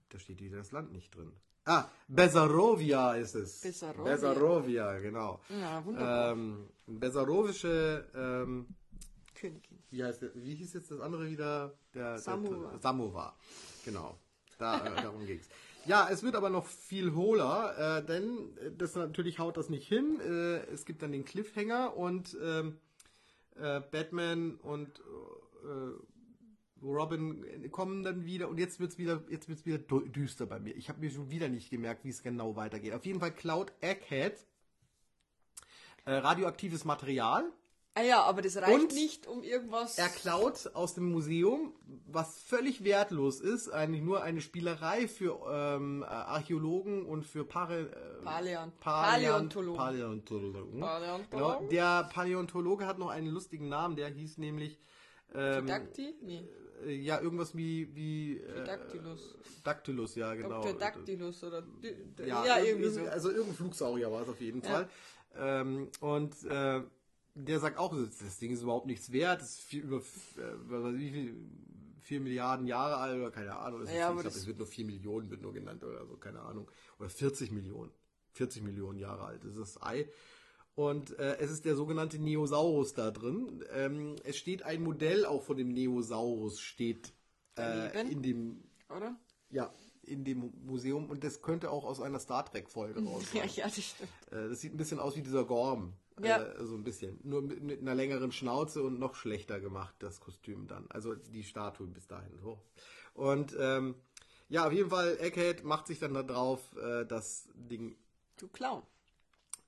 [0.09, 1.33] da steht wieder das Land nicht drin.
[1.65, 3.61] Ah, Besarovia ist es.
[3.61, 4.13] Besarovia.
[4.13, 5.41] Besarovia, genau.
[5.49, 6.33] Ja, wunderbar.
[6.33, 8.69] Ähm, Besarowische, ähm,
[9.37, 9.78] Königin.
[9.91, 11.74] wie heißt wie hieß jetzt das andere wieder?
[11.95, 12.70] Der, Samovar.
[12.72, 13.39] Der, Samovar.
[13.84, 14.18] Genau.
[14.59, 15.49] Da, äh, darum ging's.
[15.84, 19.87] Ja, es wird aber noch viel hohler, äh, denn äh, das natürlich haut das nicht
[19.87, 20.18] hin.
[20.20, 22.78] Äh, es gibt dann den Cliffhanger und ähm,
[23.55, 24.99] äh, Batman und
[25.64, 30.59] äh, Robin kommen dann wieder und jetzt wird's wieder, jetzt wird's wieder dü- düster bei
[30.59, 30.74] mir.
[30.76, 32.93] Ich habe mir schon wieder nicht gemerkt, wie es genau weitergeht.
[32.93, 34.45] Auf jeden Fall klaut Egghead
[36.07, 37.51] radioaktives Material.
[37.99, 39.97] Ah ja, aber das reicht Und nicht, um irgendwas.
[39.97, 41.73] Er klaut aus dem Museum,
[42.07, 47.89] was völlig wertlos ist, eigentlich nur eine Spielerei für ähm, äh, Archäologen und für Pare,
[47.91, 49.79] äh, Paläon- Paläon- Paläontologen.
[49.79, 50.81] Paläontologen.
[50.81, 51.59] Paläontologen.
[51.59, 51.69] Genau.
[51.71, 54.79] Der Paläontologe hat noch einen lustigen Namen, der hieß nämlich
[55.35, 56.15] ähm, Dacty?
[56.23, 56.47] Nee.
[56.85, 59.37] äh, ja irgendwas wie wie äh, Dactylus.
[59.65, 60.61] Dactylus, ja genau.
[60.63, 60.75] Dr.
[60.75, 61.63] Dactylus oder.
[61.63, 63.01] d- Ja, Ja, irg- irgendwie so.
[63.01, 64.69] irg- Also irgendein Flugsaurier war es auf jeden Ja.
[64.69, 64.89] Fall.
[65.39, 66.83] Ähm, und äh,
[67.37, 70.99] der sagt auch, das Ding ist überhaupt nichts wert, das ist viel, über äh, ich,
[70.99, 71.51] wie viel,
[72.01, 73.80] vier Milliarden Jahre alt oder keine Ahnung.
[73.80, 76.07] Das ist, Ja, ich aber glaube, es wird nur vier Millionen, wird nur genannt oder
[76.07, 76.70] so, keine Ahnung.
[76.99, 77.93] Oder 40 Millionen.
[78.32, 80.09] 40 Millionen Jahre alt ist das Ei.
[80.74, 83.64] Und äh, es ist der sogenannte Neosaurus da drin.
[83.72, 87.14] Ähm, es steht ein Modell auch von dem Neosaurus, steht
[87.59, 88.62] äh, in dem
[88.95, 89.16] Oder?
[89.51, 89.72] ja,
[90.03, 93.64] in dem Museum und das könnte auch aus einer Star Trek Folge raus Ja, ja,
[93.64, 94.11] das stimmt.
[94.30, 95.95] Äh, Das sieht ein bisschen aus wie dieser Gorm.
[96.23, 96.43] Ja.
[96.43, 97.19] Äh, so ein bisschen.
[97.25, 100.87] Nur mit, mit einer längeren Schnauze und noch schlechter gemacht, das Kostüm dann.
[100.89, 102.39] Also die Statue bis dahin.
[102.39, 102.59] So.
[103.14, 103.95] Und ähm,
[104.49, 107.97] ja, auf jeden Fall, Egghead macht sich dann da drauf, äh, das Ding
[108.39, 108.83] Du Clown.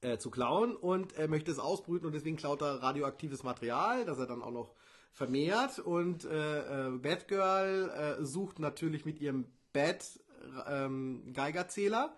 [0.01, 4.19] äh, zu klauen und er möchte es ausbrüten und deswegen klaut er radioaktives Material, das
[4.19, 4.75] er dann auch noch
[5.13, 7.91] vermehrt und äh, äh, Batgirl
[8.21, 10.21] äh, sucht natürlich mit ihrem Bat
[10.69, 12.17] ähm, Geigerzähler.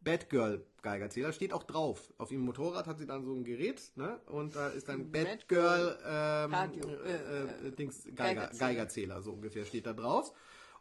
[0.00, 2.12] Batgirl Geigerzähler steht auch drauf.
[2.18, 4.20] Auf ihrem Motorrad hat sie dann so ein Gerät, ne?
[4.26, 8.58] Und da ist dann Batgirl ähm, Radio, äh, äh, äh, Dings Geiger, Geigerzähler.
[8.58, 10.32] Geigerzähler, so ungefähr steht da drauf.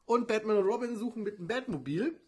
[0.05, 2.20] Und Batman und Robin suchen mit dem Batmobil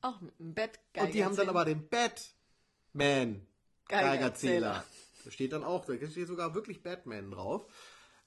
[0.00, 0.78] Auch mit dem Bett.
[0.98, 3.46] und die haben dann aber den Batman
[3.88, 3.88] Geigerzähler.
[3.88, 4.84] Geigerzähler.
[5.24, 7.66] Da steht dann auch, da steht sogar wirklich Batman drauf.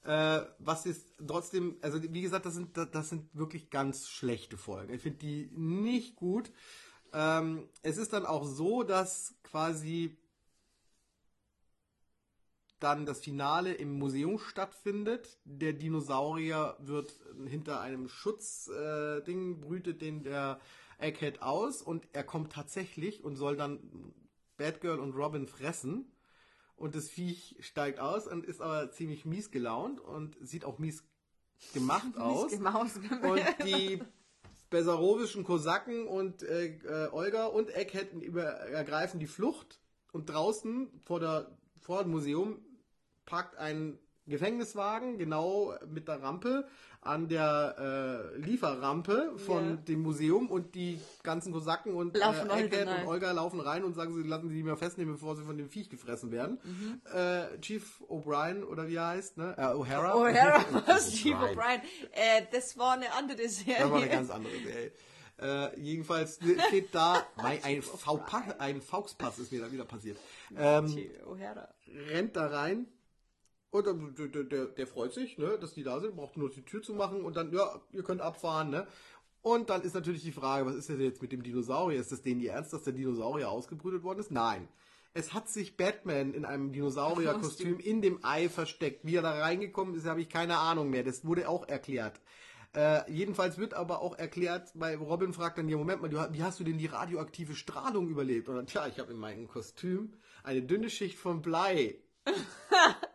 [0.04, 4.92] Äh, was ist trotzdem, also wie gesagt, das sind, das sind wirklich ganz schlechte Folgen.
[4.92, 6.52] Ich finde die nicht gut.
[7.14, 10.16] Ähm, es ist dann auch so, dass quasi
[12.80, 15.38] dann das Finale im Museum stattfindet.
[15.44, 20.60] Der Dinosaurier wird hinter einem Schutzding, äh, brütet den der
[20.98, 24.12] Egghead aus und er kommt tatsächlich und soll dann
[24.56, 26.10] Batgirl und Robin fressen.
[26.76, 31.04] Und das Viech steigt aus und ist aber ziemlich mies gelaunt und sieht auch mies
[31.72, 32.50] gemacht aus.
[32.50, 32.96] Gemaus.
[33.22, 34.02] Und die
[34.70, 39.80] besarowischen Kosaken und äh, äh, Olga und Egghead über, ergreifen die Flucht
[40.12, 42.64] und draußen vor, der, vor dem Museum
[43.26, 46.66] parkt ein Gefängniswagen genau mit der Rampe
[47.02, 49.76] an der äh, Lieferrampe von Ja.
[49.76, 53.02] dem Museum und die ganzen Kosaken und Laufen äh, alle Egghead rein.
[53.02, 55.58] und Olga laufen rein und sagen, sie lassen sie nicht mehr festnehmen, bevor sie von
[55.58, 56.58] dem Viech gefressen werden.
[56.64, 57.02] Mhm.
[57.14, 59.54] Äh, Chief O'Brien oder wie er heißt, ne?
[59.58, 60.14] Äh, O'Hara.
[60.14, 61.12] O'Hara was?
[61.12, 61.80] Chief O'Brien.
[62.12, 63.76] Äh, das war eine andere Serie.
[63.80, 64.92] Das war eine ganz andere Serie.
[65.36, 66.36] Äh, jedenfalls
[66.68, 70.16] steht da, mein, ein, V-Pass, ein Fauxpass ist mir da wieder passiert.
[70.56, 71.68] Ähm, Chief O'Hara.
[72.08, 72.86] rennt da rein
[73.74, 76.62] und der, der, der, der freut sich, ne, dass die da sind, braucht nur die
[76.62, 78.86] Tür zu machen und dann, ja, ihr könnt abfahren, ne.
[79.42, 82.00] Und dann ist natürlich die Frage, was ist denn jetzt mit dem Dinosaurier?
[82.00, 84.30] Ist das denen ihr Ernst, dass der Dinosaurier ausgebrütet worden ist?
[84.30, 84.68] Nein.
[85.12, 89.04] Es hat sich Batman in einem Dinosaurierkostüm in dem Ei versteckt.
[89.04, 91.04] Wie er da reingekommen ist, habe ich keine Ahnung mehr.
[91.04, 92.20] Das wurde auch erklärt.
[92.74, 96.42] Äh, jedenfalls wird aber auch erklärt, weil Robin fragt dann, ja Moment mal, du, wie
[96.42, 98.48] hast du denn die radioaktive Strahlung überlebt?
[98.48, 101.98] Und dann, tja, ich habe in meinem Kostüm eine dünne Schicht von Blei.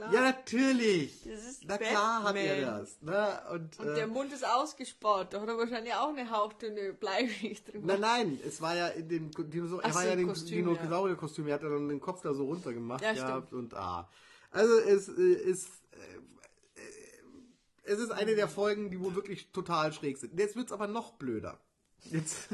[0.00, 0.14] Ja, klar.
[0.14, 1.22] Ja, natürlich.
[1.24, 2.80] Das ist Na klar hat er Batman.
[2.80, 3.02] das.
[3.02, 3.42] Ne?
[3.52, 5.34] Und, Und äh, der Mund ist ausgespart.
[5.34, 7.82] Da hat er wahrscheinlich auch eine hauchdünne Bleischicht drin.
[7.84, 11.46] Nein, nein, es war ja in dem Dinosaurier, er war ja in dem Kostüm, Dinosaurier-Kostüm,
[11.48, 13.72] er hat dann den Kopf da so runter gemacht Ja, gehabt stimmt.
[13.72, 14.08] und ah.
[14.50, 16.80] Also es äh, ist äh,
[17.84, 20.38] es ist eine der Folgen, die wohl wirklich total schräg sind.
[20.38, 21.58] Jetzt wird's aber noch blöder.
[22.10, 22.48] Jetzt,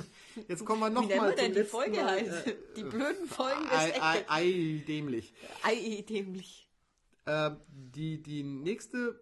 [0.48, 2.46] jetzt kommen wir noch Wie mal denn die Folge Mal, halt?
[2.46, 5.34] äh, die blöden Folgen des Ei, ei, ei, dämlich.
[5.62, 6.65] Ei, dämlich.
[7.26, 9.20] Äh, die, die nächste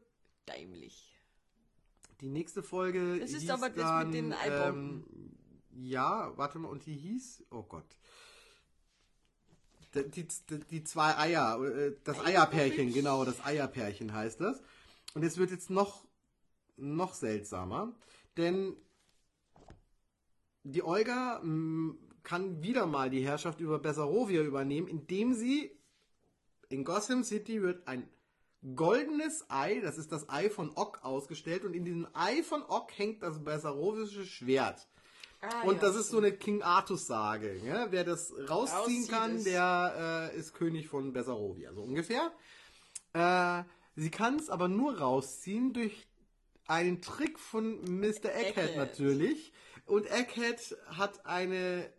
[0.48, 1.18] Dämlich.
[2.20, 3.18] Die nächste Folge.
[3.18, 5.04] Das ist hieß aber das mit dann, den Eibomben.
[5.10, 7.46] Ähm, ja, warte mal, und die hieß.
[7.50, 7.96] Oh Gott.
[9.94, 14.60] Die, die, die zwei Eier, äh, das Eierpärchen, genau, das Eierpärchen heißt das.
[15.14, 16.04] Und es wird jetzt noch,
[16.76, 17.94] noch seltsamer,
[18.36, 18.76] denn
[20.64, 21.94] die Olga mh,
[22.24, 25.70] kann wieder mal die Herrschaft über Bessarovia übernehmen, indem sie
[26.74, 28.08] in Gotham City wird ein
[28.74, 32.90] goldenes Ei, das ist das Ei von Ock ausgestellt und in diesem Ei von Ock
[32.96, 34.88] hängt das bessarovische Schwert.
[35.40, 37.60] Ah, und ja, das ist so eine King Artus Sage.
[37.64, 37.92] Ja?
[37.92, 39.44] Wer das rausziehen kann, es.
[39.44, 42.32] der äh, ist König von Bessarovia, so ungefähr.
[43.12, 43.62] Äh,
[43.94, 46.08] sie kann es aber nur rausziehen durch
[46.66, 48.34] einen Trick von Mr.
[48.34, 48.76] Egghead Egghead.
[48.76, 49.52] natürlich.
[49.84, 51.92] Und Egghead hat eine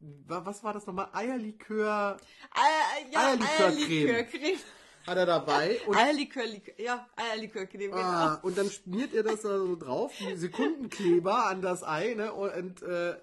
[0.00, 1.08] was war das nochmal?
[1.12, 2.16] Eierlikör
[2.54, 4.10] Äh, ja, Eierlikörcreme.
[4.10, 4.58] Eierlikörcreme.
[5.06, 5.80] hat er dabei.
[5.86, 6.44] Und Eierlikör,
[6.78, 7.96] ja, Eierlikörcreme, genau.
[8.02, 12.32] Ah, und dann schmiert ihr das da so drauf, Sekundenkleber an das Ei, ne?
[12.32, 13.16] Und, äh,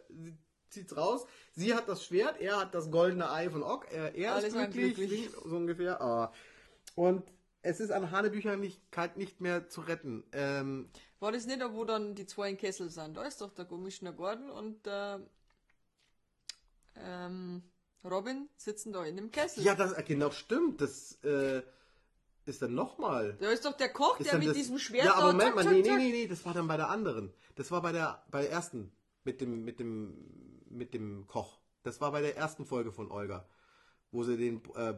[0.70, 1.26] zieht's raus.
[1.54, 3.88] Sie hat das Schwert, er hat das goldene Ei von Ock.
[3.92, 5.30] Er, er Alle ist glücklich, glücklich.
[5.32, 6.02] so ungefähr.
[6.02, 6.32] Ah.
[6.96, 7.24] Und
[7.62, 8.82] es ist an Hanebüchern nicht,
[9.16, 10.24] nicht mehr zu retten.
[10.32, 13.18] Ähm, War das nicht wo dann die zwei in Kessel sind?
[13.18, 15.22] Da ist doch der Commissioner Gordon und der
[17.04, 17.64] ähm,
[18.04, 19.64] Robin sitzen da in dem Kessel.
[19.64, 20.82] ja, das genau stimmt.
[20.82, 21.62] Das äh,
[22.46, 23.36] ist dann nochmal.
[23.40, 25.66] Da ist doch der Koch, Ist der mit das, diesem Schwert Ja, aber Moment mal,
[25.66, 27.34] nee, nee, nee, nee, das war dann bei der anderen.
[27.56, 28.92] Das war bei der, bei der ersten,
[29.24, 30.14] mit dem, mit dem,
[30.70, 31.60] mit dem Koch.
[31.84, 33.48] Das war bei der ersten Folge von Olga,
[34.12, 34.94] wo sie den, äh,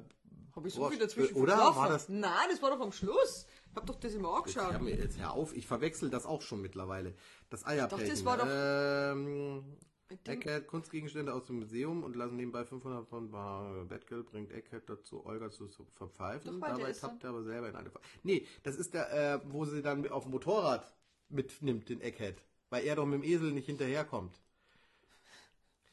[0.56, 1.54] Hab ich so Boah, viel dazwischen oder?
[1.54, 1.78] verschlafen.
[1.82, 3.48] War das- Nein, das war doch am Schluss.
[3.72, 4.72] Ich hab doch das immer angeschaut.
[4.74, 7.14] Ja, mir jetzt hör auf, ich verwechsel das auch schon mittlerweile.
[7.50, 8.08] Das Eierpelchen.
[8.08, 9.78] Doch, das war doch- Ähm,
[10.26, 15.26] Egghead Kunstgegenstände aus dem Museum und lassen nebenbei 500 von Bar Batgirl bringt Egghead dazu,
[15.26, 16.60] Olga zu, verpfeifen.
[16.60, 18.04] Dabei tappt er aber selber in eine Falle.
[18.24, 20.96] Nee, das ist der, äh, wo sie dann auf dem Motorrad
[21.30, 22.42] mitnimmt, den Egghead.
[22.70, 24.40] Weil er doch mit dem Esel nicht hinterherkommt.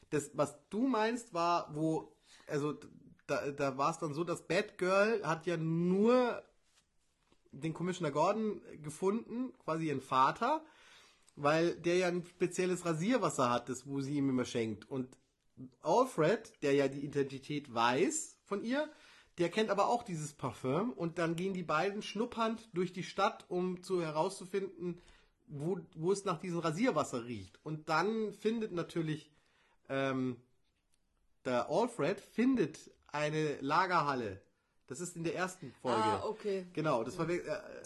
[0.09, 2.15] Das, was du meinst, war, wo,
[2.47, 2.77] also
[3.27, 6.41] da, da war es dann so, dass Batgirl hat ja nur
[7.51, 10.63] den Commissioner Gordon gefunden, quasi ihren Vater,
[11.37, 14.89] weil der ja ein spezielles Rasierwasser hat, das wo sie ihm immer schenkt.
[14.89, 15.17] Und
[15.81, 18.89] Alfred, der ja die Identität weiß von ihr,
[19.37, 23.45] der kennt aber auch dieses Parfüm und dann gehen die beiden schnuppernd durch die Stadt,
[23.49, 24.99] um zu herauszufinden,
[25.47, 27.59] wo, wo es nach diesem Rasierwasser riecht.
[27.63, 29.31] Und dann findet natürlich
[29.89, 30.37] ähm,
[31.47, 34.41] der Alfred findet eine Lagerhalle.
[34.87, 35.97] Das ist in der ersten Folge.
[36.01, 36.65] Ah, okay.
[36.73, 37.41] Genau, das war äh,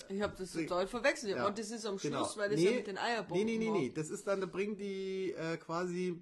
[0.09, 1.35] Ich hab das total verwechselt.
[1.35, 2.37] ja, Und das ist am Schluss, genau.
[2.37, 3.89] weil das nee, ja mit den Eierbomben Nee, nee, nee, nee.
[3.89, 6.21] Das ist dann, da bringen die äh, quasi.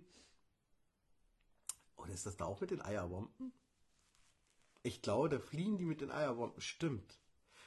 [1.98, 3.52] Oder ist das da auch mit den Eierbomben?
[4.84, 6.62] Ich glaube, da fliehen die mit den Eierbomben.
[6.62, 7.20] Stimmt.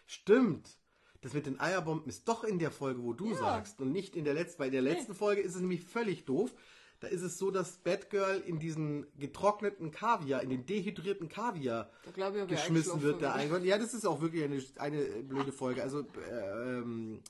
[0.06, 0.78] Stimmt.
[1.20, 3.36] Das mit den Eierbomben ist doch in der Folge, wo du Ja.
[3.36, 4.62] sagst und nicht in der letzten.
[4.64, 6.54] In der letzten Folge ist es nämlich völlig doof.
[7.02, 12.12] Da ist es so, dass Batgirl in diesen getrockneten Kaviar, in den dehydrierten Kaviar Da
[12.44, 13.20] ich, geschmissen wird.
[13.34, 13.64] Einwand.
[13.64, 15.82] Ja, das ist auch wirklich eine, eine blöde Folge.
[15.82, 17.20] Also äh, ähm,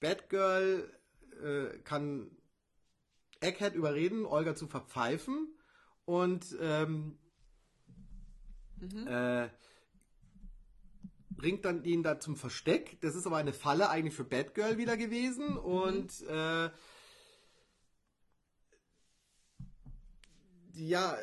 [0.00, 0.90] Batgirl
[1.42, 2.30] äh, kann
[3.40, 5.54] Egghead überreden, Olga zu verpfeifen
[6.06, 7.18] und ähm,
[9.06, 9.48] äh,
[11.28, 12.98] bringt dann ihn da zum Versteck.
[13.02, 16.70] Das ist aber eine Falle eigentlich für Batgirl wieder gewesen und äh,
[20.76, 21.16] ja,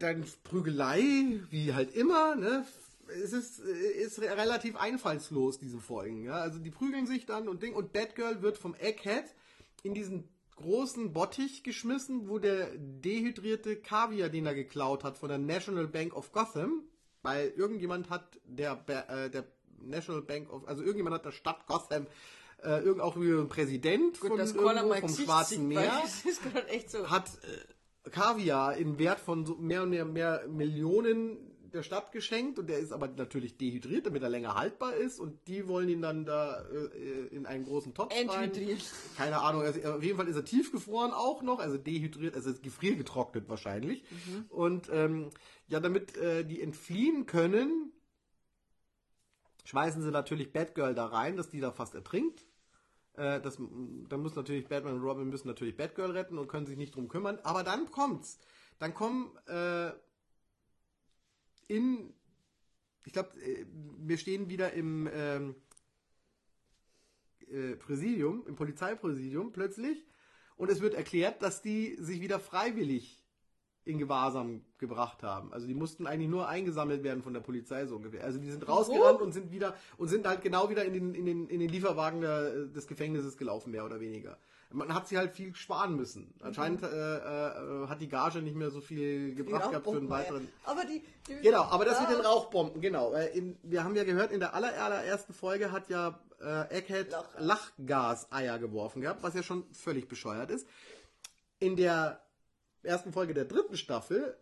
[0.00, 2.66] dann Prügelei, wie halt immer, ne?
[3.22, 6.24] Es ist, ist relativ einfallslos, diese Folgen.
[6.24, 6.34] Ja?
[6.34, 7.74] Also die prügeln sich dann und Ding.
[7.74, 9.26] Und Batgirl wird vom Egghead
[9.82, 15.38] in diesen großen Bottich geschmissen, wo der dehydrierte Kaviar, den er geklaut hat von der
[15.38, 16.84] National Bank of Gotham,
[17.22, 19.44] weil irgendjemand hat der, äh, der
[19.80, 22.06] National Bank of, also irgendjemand hat der Stadt Gotham,
[22.62, 26.02] äh, irgend auch wieder ein Präsident Gut, von irgendwo vom Schwarzen sieht, Meer
[26.86, 27.10] so.
[27.10, 27.73] hat äh,
[28.10, 32.78] Kaviar im Wert von so mehr und mehr, mehr Millionen der Stadt geschenkt und der
[32.78, 36.64] ist aber natürlich dehydriert, damit er länger haltbar ist und die wollen ihn dann da
[36.70, 38.28] äh, in einen großen Topf rein.
[38.28, 38.82] Enthydriert.
[39.16, 43.48] Keine Ahnung, also auf jeden Fall ist er tiefgefroren auch noch, also dehydriert, also gefriergetrocknet
[43.48, 44.04] wahrscheinlich.
[44.48, 45.30] Und ähm,
[45.66, 47.92] ja, damit äh, die entfliehen können,
[49.64, 52.46] schmeißen sie natürlich Batgirl da rein, dass die da fast ertrinkt.
[53.16, 56.76] Äh, das, dann muss natürlich Batman und Robin müssen natürlich Batgirl retten und können sich
[56.76, 57.38] nicht drum kümmern.
[57.42, 58.38] Aber dann kommt's.
[58.78, 59.92] Dann kommen äh,
[61.68, 62.12] in,
[63.04, 63.66] ich glaube, äh,
[63.98, 65.54] wir stehen wieder im ähm,
[67.48, 70.04] äh, Präsidium, im Polizeipräsidium plötzlich
[70.56, 73.23] und es wird erklärt, dass die sich wieder freiwillig
[73.86, 75.52] in Gewahrsam gebracht haben.
[75.52, 78.24] Also die mussten eigentlich nur eingesammelt werden von der Polizei so ungefähr.
[78.24, 81.26] Also die sind rausgerannt und sind wieder und sind halt genau wieder in den, in
[81.26, 84.38] den, in den Lieferwagen der, des Gefängnisses gelaufen, mehr oder weniger.
[84.72, 86.34] Man hat sie halt viel sparen müssen.
[86.40, 90.48] Anscheinend äh, äh, hat die Gage nicht mehr so viel gebracht gehabt für einen weiteren.
[90.64, 92.28] Aber die, die Genau, aber das mit den Ja.
[92.28, 93.12] Rauchbomben, genau.
[93.34, 97.70] In, wir haben ja gehört, in der aller, allerersten Folge hat ja äh, Egghead Lach-
[97.78, 100.66] Lachgas-Eier geworfen gehabt, was ja schon völlig bescheuert ist.
[101.60, 102.20] in der
[102.84, 104.36] ersten Folge der dritten Staffel,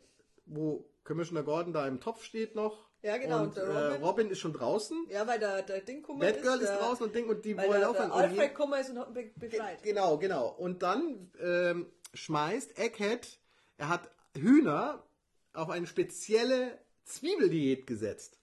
[0.46, 2.88] wo Commissioner Gordon da im Topf steht noch.
[3.02, 5.06] Ja, genau, Und, und der Robin, äh, Robin ist schon draußen.
[5.10, 7.80] Ja, weil der, der Ding gekommen Batgirl ist der, draußen und Ding und die wollen
[7.80, 9.82] der Alfred gekommen ist und hat be befreit.
[9.82, 10.48] Genau, genau.
[10.48, 13.40] Und dann ähm, schmeißt Egghead,
[13.76, 15.04] er hat Hühner
[15.52, 18.38] auf eine spezielle Zwiebeldiät gesetzt.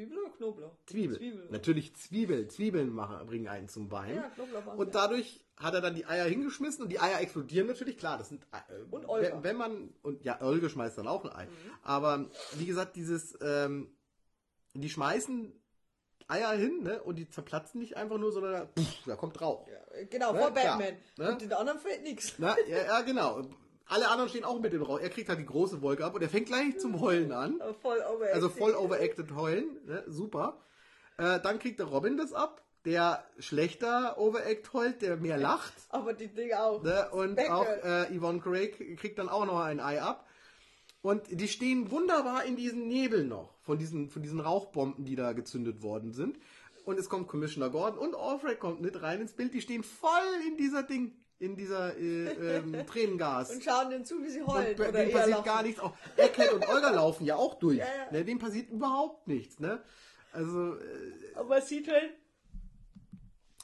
[0.00, 0.76] Zwiebel oder Knoblauch?
[0.86, 1.16] Zwiebel.
[1.18, 1.48] Zwiebel.
[1.50, 2.48] Natürlich Zwiebel.
[2.48, 4.16] Zwiebeln machen, bringen einen zum Wein.
[4.16, 7.98] Ja, Knoblauch und dadurch hat er dann die Eier hingeschmissen und die Eier explodieren natürlich,
[7.98, 9.28] klar, das sind äh, Und Olga.
[9.32, 11.48] Wenn, wenn man und ja, Olga schmeißt dann auch ein Ei.
[11.82, 13.90] Aber wie gesagt, dieses ähm,
[14.74, 15.52] die schmeißen
[16.28, 19.66] Eier hin, ne, und die zerplatzen nicht einfach nur, sondern da, pff, da kommt Rauch.
[19.66, 20.96] Ja, genau, Ne, vor klar, Batman.
[21.18, 21.32] ne?
[21.32, 22.34] Und den anderen fällt nichts.
[22.38, 23.42] Ja, ja, genau.
[23.90, 25.00] Alle anderen stehen auch mit dem Rauch.
[25.00, 27.60] Er kriegt halt die große Wolke ab und er fängt gleich zum Heulen an.
[27.82, 28.34] Voll overacting.
[28.34, 30.04] Also voll overacted heulen, ne?
[30.06, 30.60] super.
[31.18, 35.72] Äh, dann kriegt der Robin das ab, der schlechter overact heult, der mehr lacht.
[35.88, 36.84] Aber die Dinge auch.
[36.84, 37.10] Ne?
[37.10, 37.52] Und Batgirl.
[37.52, 40.24] auch äh, Yvonne Craig kriegt dann auch noch ein Ei ab.
[41.02, 45.32] Und die stehen wunderbar in diesem Nebel noch, von diesen, von diesen Rauchbomben, die da
[45.32, 46.38] gezündet worden sind.
[46.84, 49.52] Und es kommt Commissioner Gordon und Alfred kommt mit rein ins Bild.
[49.52, 50.10] Die stehen voll
[50.46, 53.50] in dieser Ding, in dieser äh, ähm, Tränengas.
[53.50, 54.76] Und schauen denen zu, wie sie Und heulen.
[54.76, 55.44] bei- oder dem passiert lachen.
[55.44, 55.80] gar nichts.
[55.80, 57.78] Auch Eckhead und Olga laufen ja auch durch.
[57.78, 58.12] Ja, ja.
[58.12, 59.58] Ne, dem passiert überhaupt nichts.
[59.58, 59.82] Ne?
[60.32, 62.12] Also, äh, Aber man sieht halt,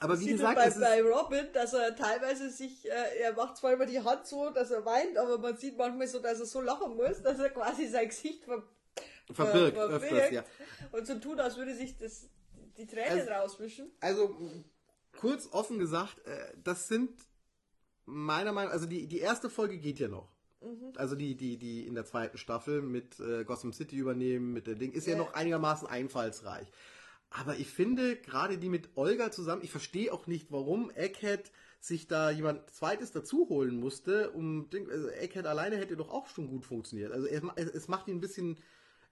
[0.00, 3.56] aber wie gesagt, halt es bei, bei Robin, dass er teilweise sich, äh, er macht
[3.56, 6.44] zwar immer die Hand so, dass er weint, aber man sieht manchmal so, dass er
[6.46, 8.62] so lachen muss, dass er quasi sein Gesicht ver
[9.32, 10.44] verbirgt ver- öfters, ja.
[10.92, 12.26] Und so tut, als würde sich das,
[12.76, 13.90] die Tränen Also- rauswischen.
[14.00, 14.36] Also,
[15.18, 17.14] kurz offen gesagt, äh, das sind
[18.06, 20.28] meiner Meinung also die, die erste Folge geht ja noch.
[20.62, 20.92] Mhm.
[20.96, 24.74] Also die, die, die in der zweiten Staffel mit äh, Gotham City übernehmen, mit der
[24.76, 25.18] Ding, ist ja, Ja.
[25.18, 26.66] noch einigermaßen einfallsreich.
[27.30, 31.50] Aber ich finde, gerade die mit Olga zusammen, ich verstehe auch nicht, warum Egghead
[31.80, 36.28] sich da jemand zweites dazu holen musste, um Ding, also Egghead alleine hätte doch auch
[36.28, 37.12] schon gut funktioniert.
[37.12, 38.58] Also es, es macht ihn ein bisschen,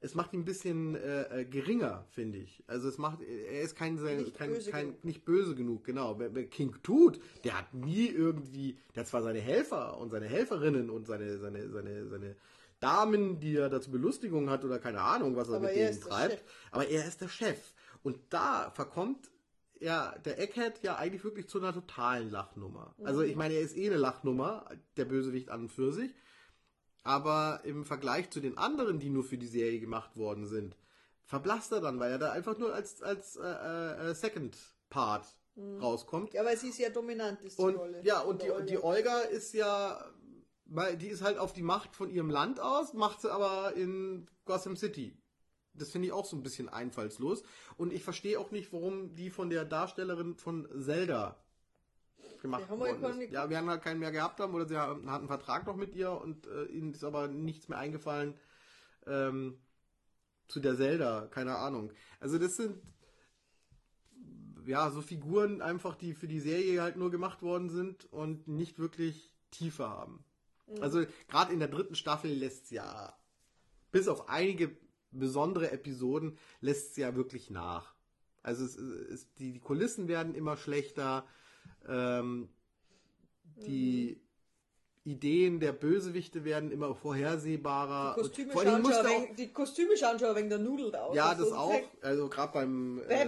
[0.05, 2.62] es macht ihn ein bisschen äh, äh, geringer, finde ich.
[2.66, 5.05] Also es macht, er ist kein, sein, Nicht kein, böse kein genug.
[5.05, 6.18] nicht böse genug, genau.
[6.50, 11.07] King tut, der hat nie irgendwie, der hat zwar seine Helfer und seine Helferinnen und
[11.07, 12.36] seine, seine, seine, seine
[12.80, 15.88] Damen, die er da zur Belustigung hat oder keine Ahnung, was er Aber mit er
[15.90, 16.44] denen treibt.
[16.70, 17.72] Aber er ist der Chef.
[18.02, 19.30] Und da verkommt
[19.80, 22.94] ja der Egghead ja eigentlich wirklich zu einer totalen Lachnummer.
[23.02, 23.26] Also Mhm.
[23.28, 26.14] ich meine, er ist eh eine Lachnummer, der Bösewicht an und für sich.
[27.05, 30.76] Aber im Vergleich zu den anderen, die nur für die Serie gemacht worden sind,
[31.22, 34.57] verblasst er dann, weil er da einfach nur als, als äh, äh, Second
[34.90, 35.26] Part
[35.80, 36.32] rauskommt.
[36.34, 38.00] Ja, weil sie ist ja dominant, ist die Und Rolle.
[38.02, 40.05] ja, und die, die Olga ist ja,
[40.64, 44.26] weil die ist halt auf die Macht von ihrem Land aus, macht sie aber in
[44.46, 45.16] Gotham City.
[45.74, 47.42] Das finde ich auch so ein bisschen einfallslos.
[47.76, 51.36] Und ich verstehe auch nicht, warum die von der Darstellerin von Zelda
[52.45, 53.32] gemacht worden ja ist.
[53.32, 55.95] Ja, wir haben halt keinen mehr gehabt haben oder sie hatten einen Vertrag noch mit
[55.95, 58.34] ihr und äh, ihnen ist aber nichts mehr eingefallen
[59.07, 59.59] ähm,
[60.47, 61.90] zu der Zelda, keine Ahnung.
[62.20, 62.80] Also das sind
[64.66, 68.78] ja so Figuren einfach, die für die Serie halt nur gemacht worden sind und nicht
[68.78, 70.24] wirklich Tiefe haben.
[70.80, 73.14] Also gerade in der dritten Staffel lässt es ja
[73.92, 74.76] bis auf einige
[75.12, 77.95] besondere Episoden lässt es ja wirklich nach.
[78.42, 81.26] Also es, es, die, die Kulissen werden immer schlechter,
[81.88, 82.48] ähm,
[83.66, 84.20] die
[85.06, 88.14] Ideen der Bösewichte werden immer vorhersehbarer.
[88.16, 91.14] Die Kostüme, vor schauen schon wenig, die Kostüme schauen schon ein wenig der Nudel aus.
[91.14, 91.74] ja, das auch.
[92.00, 93.26] Also gerade beim äh,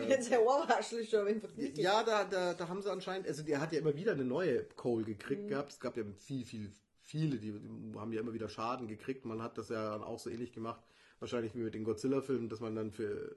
[1.75, 4.65] ja, da, da, da haben sie anscheinend, also der hat ja immer wieder eine neue
[4.65, 5.49] Cole gekriegt Mhm.
[5.49, 5.73] gehabt.
[5.73, 6.73] Es gab ja viel, viel,
[7.03, 9.27] viele, die, die haben ja immer wieder Schaden gekriegt.
[9.27, 10.81] Man hat das ja dann auch so ähnlich gemacht,
[11.19, 13.37] wahrscheinlich wie mit den Godzilla-Filmen, dass man dann für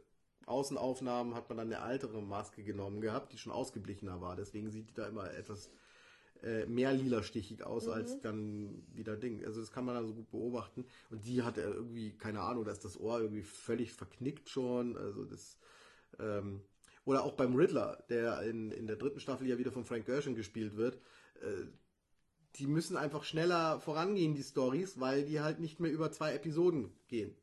[0.50, 4.36] Außenaufnahmen hat man dann eine ältere Maske genommen gehabt, die schon ausgeblichener war.
[4.36, 5.70] Deswegen sieht die da immer etwas
[6.44, 7.92] äh, mehr lilastichig aus Mhm.
[7.94, 9.44] als dann wieder Ding.
[9.46, 10.86] Also das kann man also gut beobachten.
[11.10, 14.98] Und die hatte irgendwie, keine Ahnung, da ist das Ohr irgendwie völlig verknickt schon.
[14.98, 15.58] Also das
[16.20, 16.62] ähm,
[17.06, 20.36] oder auch beim Riddler, der in, in der dritten Staffel ja wieder von Frank Gershon
[20.36, 20.96] gespielt wird.
[21.42, 21.66] Äh,
[22.56, 26.92] die müssen einfach schneller vorangehen, die Stories, weil die halt nicht mehr über zwei Episoden
[27.08, 27.36] gehen.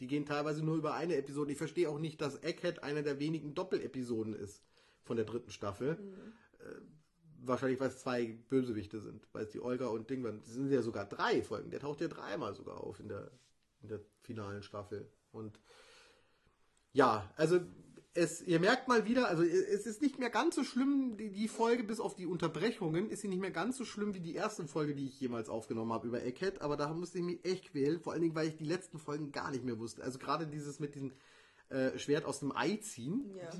[0.00, 1.52] Die gehen teilweise nur über eine Episode.
[1.52, 4.62] Ich verstehe auch nicht, dass Egghead einer der wenigen Doppelepisoden ist
[5.02, 5.98] von der dritten Staffel.
[6.58, 6.80] Äh,
[7.38, 9.26] wahrscheinlich, weil es zwei Bösewichte sind.
[9.32, 10.40] Weil es die Olga und Ding waren.
[10.40, 11.70] Es sind ja sogar drei Folgen.
[11.70, 13.30] Der taucht ja dreimal sogar auf in der,
[13.82, 15.10] in der finalen Staffel.
[15.32, 15.60] Und
[16.92, 17.60] ja, also
[18.16, 21.48] es, ihr merkt mal wieder, also es ist nicht mehr ganz so schlimm, die, die
[21.48, 24.66] Folge, bis auf die Unterbrechungen, ist sie nicht mehr ganz so schlimm wie die erste
[24.66, 28.00] Folge, die ich jemals aufgenommen habe über Egghead, aber da musste ich mich echt quälen,
[28.00, 30.02] vor allen Dingen, weil ich die letzten Folgen gar nicht mehr wusste.
[30.02, 31.12] Also gerade dieses mit diesem
[31.68, 33.34] äh, Schwert aus dem Ei ziehen.
[33.36, 33.50] Ja.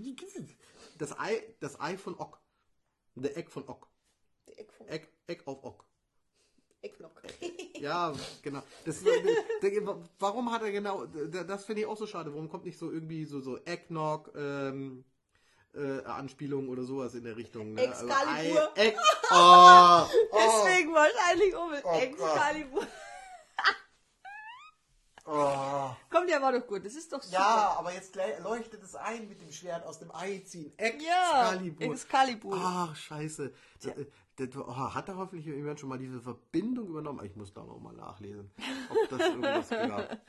[0.98, 2.40] Das Ei, das Ei von Ock.
[3.14, 3.88] Der Egg von Ock.
[4.48, 4.94] Die Eckfunken.
[4.94, 5.85] Egg, Egg of Ock.
[6.82, 7.12] Eggnog.
[7.78, 8.62] Ja, genau.
[8.86, 9.04] Das,
[10.18, 12.32] warum hat er genau, das finde ich auch so schade.
[12.32, 15.04] Warum kommt nicht so irgendwie so, so Eggnog, ähm,
[15.74, 17.74] äh, Anspielung oder sowas in der Richtung.
[17.74, 17.82] Ne?
[17.82, 18.62] Excalibur.
[18.62, 18.96] Also, Eck,
[19.30, 22.86] oh, oh, Deswegen wahrscheinlich um oh Excalibur.
[25.28, 25.90] Oh.
[26.08, 26.86] Kommt ja, war doch gut.
[26.86, 27.36] Das ist doch super.
[27.36, 30.72] Ja, aber jetzt leuchtet es ein mit dem Schwert aus dem Ei ziehen.
[30.76, 31.84] Excalibur.
[31.84, 32.56] Ja, Excalibur.
[32.56, 33.52] Ach, scheiße.
[33.82, 33.92] Ja.
[34.36, 37.24] Das, oh, hat er hoffentlich jemand schon mal diese Verbindung übernommen?
[37.24, 38.50] Ich muss da noch mal nachlesen,
[38.90, 40.20] ob das irgendwas gab.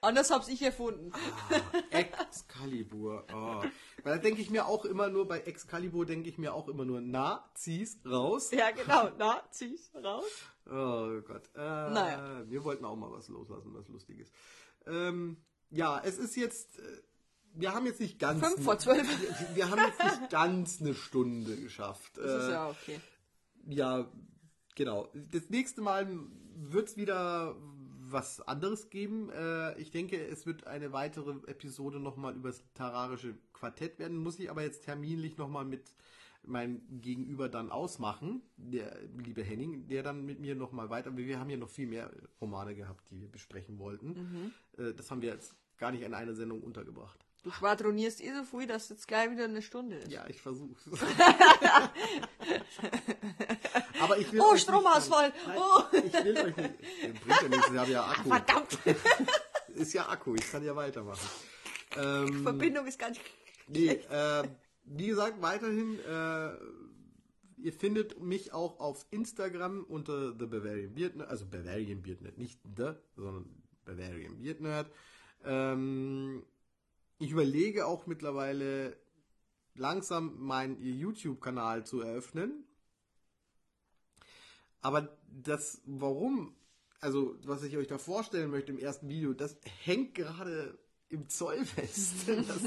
[0.00, 1.10] Anders hab's ich erfunden.
[1.12, 3.26] Ah, Excalibur.
[3.34, 3.64] Oh.
[4.04, 6.84] Weil da denke ich mir auch immer nur, bei Excalibur denke ich mir auch immer
[6.84, 8.52] nur, na, zieh's raus.
[8.52, 10.24] Ja, genau, na, zieh's raus.
[10.66, 11.50] Oh Gott.
[11.56, 12.44] Äh, naja.
[12.48, 14.30] Wir wollten auch mal was loslassen, was Lustiges.
[14.86, 15.38] Ähm,
[15.70, 16.82] ja, es ist jetzt, äh,
[17.54, 18.46] wir haben jetzt nicht ganz...
[18.46, 19.08] Fünf vor zwölf.
[19.08, 22.16] Wir, wir, haben jetzt nicht ganz eine Stunde geschafft.
[22.16, 23.00] Das ist ja okay.
[23.68, 24.10] Ja,
[24.74, 25.08] genau.
[25.32, 26.08] Das nächste Mal
[26.54, 27.56] wird es wieder
[28.10, 29.30] was anderes geben.
[29.30, 34.16] Äh, ich denke, es wird eine weitere Episode nochmal über das literarische Quartett werden.
[34.16, 35.92] Muss ich aber jetzt terminlich nochmal mit
[36.44, 41.50] meinem Gegenüber dann ausmachen, der liebe Henning, der dann mit mir nochmal weiter, wir haben
[41.50, 44.52] ja noch viel mehr Romane gehabt, die wir besprechen wollten.
[44.76, 44.94] Mhm.
[44.96, 47.25] Das haben wir jetzt gar nicht in einer Sendung untergebracht.
[47.46, 50.10] Du schwadronierst eh so früh, dass jetzt gleich wieder eine Stunde ist.
[50.10, 50.82] Ja, ich versuch's.
[54.00, 55.32] Aber ich will oh, Stromausfall!
[55.56, 55.84] Oh.
[55.92, 56.74] Ich will euch nicht.
[57.24, 58.28] Bringt ja nichts, ich habe ja Akku.
[58.30, 58.78] Verdammt!
[59.76, 61.24] ist ja Akku, ich kann ja weitermachen.
[61.96, 63.16] Ähm, Verbindung ist ganz.
[63.68, 64.42] Nee, äh,
[64.86, 66.50] wie gesagt, weiterhin, äh,
[67.58, 72.38] ihr findet mich auch auf Instagram unter The Bavarian Beard Nerd, also Bavarian Beard Nerd,
[72.38, 74.90] nicht The, sondern Bavarian Beard Nerd.
[75.44, 76.42] Ähm,
[77.18, 78.96] ich überlege auch mittlerweile
[79.74, 82.64] langsam meinen YouTube-Kanal zu eröffnen.
[84.80, 86.54] Aber das, warum,
[87.00, 91.64] also was ich euch da vorstellen möchte im ersten Video, das hängt gerade im Zoll
[91.64, 92.26] fest.
[92.26, 92.62] Das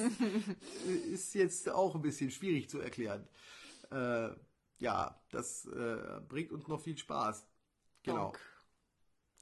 [1.05, 3.27] ist jetzt auch ein bisschen schwierig zu erklären.
[3.91, 4.29] Äh,
[4.79, 7.45] ja, das äh, bringt uns noch viel Spaß.
[8.03, 8.31] Genau.
[8.31, 8.39] Dank.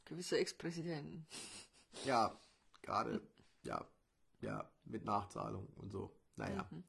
[0.06, 1.28] Gewisse Ex-Präsidenten.
[2.06, 2.40] Ja,
[2.82, 3.22] gerade,
[3.64, 3.86] ja,
[4.42, 6.16] ja, mit Nachzahlung und so.
[6.36, 6.84] Naja, mhm.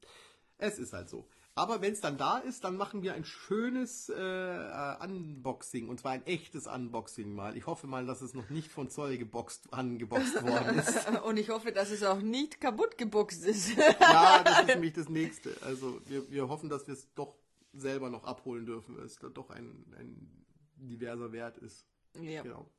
[0.57, 1.27] es ist halt so.
[1.55, 6.13] Aber wenn es dann da ist, dann machen wir ein schönes äh, Unboxing und zwar
[6.13, 7.57] ein echtes Unboxing mal.
[7.57, 11.09] Ich hoffe mal, dass es noch nicht von Zoll geboxt, angeboxt worden ist.
[11.25, 13.75] und ich hoffe, dass es auch nicht kaputt geboxt ist.
[13.99, 15.53] ja, das ist nämlich das nächste.
[15.61, 17.35] Also wir, wir hoffen, dass wir es doch
[17.73, 20.45] selber noch abholen dürfen, weil es da doch ein, ein
[20.77, 21.85] diverser Wert ist.
[22.13, 22.41] Ja.
[22.41, 22.71] Genau.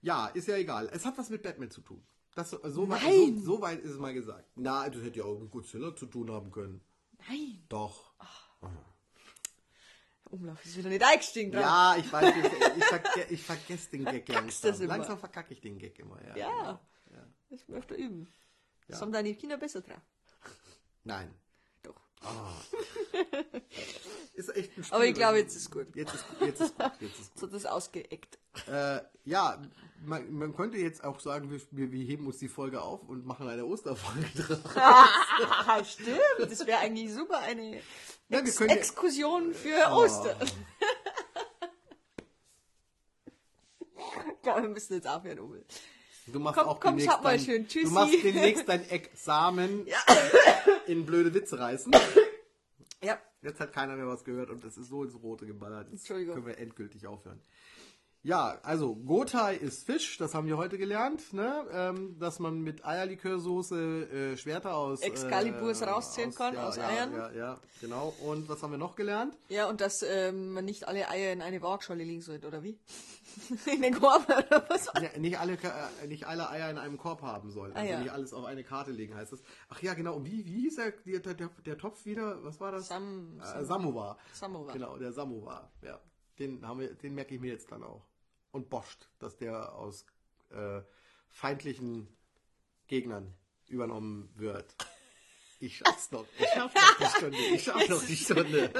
[0.00, 0.88] Ja, ist ja egal.
[0.92, 2.02] Es hat was mit Batman zu tun.
[2.34, 3.00] Das, so, so, weit,
[3.36, 4.48] so, so, weit ist es mal gesagt.
[4.56, 6.80] Na, das hätte ja auch mit Godzilla zu tun haben können.
[7.28, 7.64] Nein.
[7.68, 8.12] Doch.
[8.60, 8.66] Oh.
[10.30, 11.52] Umlauf ist wieder nicht eingestiegen.
[11.52, 14.86] Ja, ich weiß, ich, ich, verge ich vergesse den Gag langsam.
[14.86, 16.20] Langsam verkacke ich den Gag immer.
[16.26, 16.48] Ja, ja.
[16.50, 16.80] Genau.
[17.12, 17.26] ja.
[17.50, 18.26] das möchte üben.
[18.26, 18.86] Ja.
[18.88, 20.00] Das haben deine Kinder besser dran.
[21.04, 21.32] Nein.
[22.24, 22.78] Oh.
[24.34, 25.94] ist echt ein Spiel, Aber ich glaube, jetzt ist gut.
[25.94, 26.92] Jetzt ist, jetzt ist gut.
[27.00, 27.40] Jetzt ist gut.
[27.40, 28.38] So das ausgeeckt.
[28.66, 29.60] Äh, ja,
[30.04, 33.48] man, man, könnte jetzt auch sagen, wir, wir, heben uns die Folge auf und machen
[33.48, 35.88] eine Osterfolge draus.
[35.92, 37.80] Stimmt, das wäre eigentlich super, eine
[38.28, 40.04] ja, Ex Exkursion für oh.
[40.04, 40.36] Ostern.
[44.36, 45.64] ich glaube, wir müssen jetzt aufhören, Uwe.
[46.26, 47.68] Du machst komm, auch komm, demnächst mal schön.
[47.68, 47.86] Tschüssi.
[47.86, 49.98] Du machst demnächst dein Examen ja.
[50.86, 51.92] in blöde Witze reißen.
[53.02, 53.18] Ja.
[53.42, 55.88] Jetzt hat keiner mehr was gehört und das ist so ins Rote geballert.
[55.90, 56.36] Jetzt Entschuldigung.
[56.36, 57.40] können wir endgültig aufhören.
[58.24, 61.66] Ja, also Gotai ist Fisch, das haben wir heute gelernt, ne?
[61.70, 66.76] Ähm, dass man mit Eierlikörsoße äh, Schwerter aus Excaliburs äh, rausziehen aus, kann ja, aus
[66.76, 67.12] ja, Eiern.
[67.12, 68.14] Ja, ja, genau.
[68.24, 69.36] Und was haben wir noch gelernt?
[69.50, 72.78] Ja, und dass ähm, man nicht alle Eier in eine Waagschale legen sollte, oder wie?
[73.70, 74.86] in den Korb oder was?
[75.02, 75.58] Ja, nicht alle
[76.02, 77.74] äh, nicht alle Eier in einem Korb haben sollen.
[77.74, 78.00] Also ah, ja.
[78.00, 79.42] nicht alles auf eine Karte legen heißt das.
[79.68, 80.14] Ach ja, genau.
[80.16, 82.42] Und wie, wie hieß der, der, der, der Topf wieder?
[82.42, 82.88] Was war das?
[82.88, 84.16] Sam, Sam äh, Samovar.
[84.32, 84.72] Samovar.
[84.72, 85.70] Genau, der Samovar.
[85.82, 86.00] Ja.
[86.38, 88.13] Den haben wir, den merke ich mir jetzt dann auch
[88.54, 90.06] und Boscht, dass der aus
[90.50, 90.80] äh,
[91.28, 92.08] feindlichen
[92.86, 93.34] Gegnern
[93.68, 94.74] übernommen wird.
[95.60, 96.26] Ich schaff's noch.
[96.38, 97.38] Ich schaff noch die Stunde.
[97.54, 98.70] Ich schaff noch die Stunde.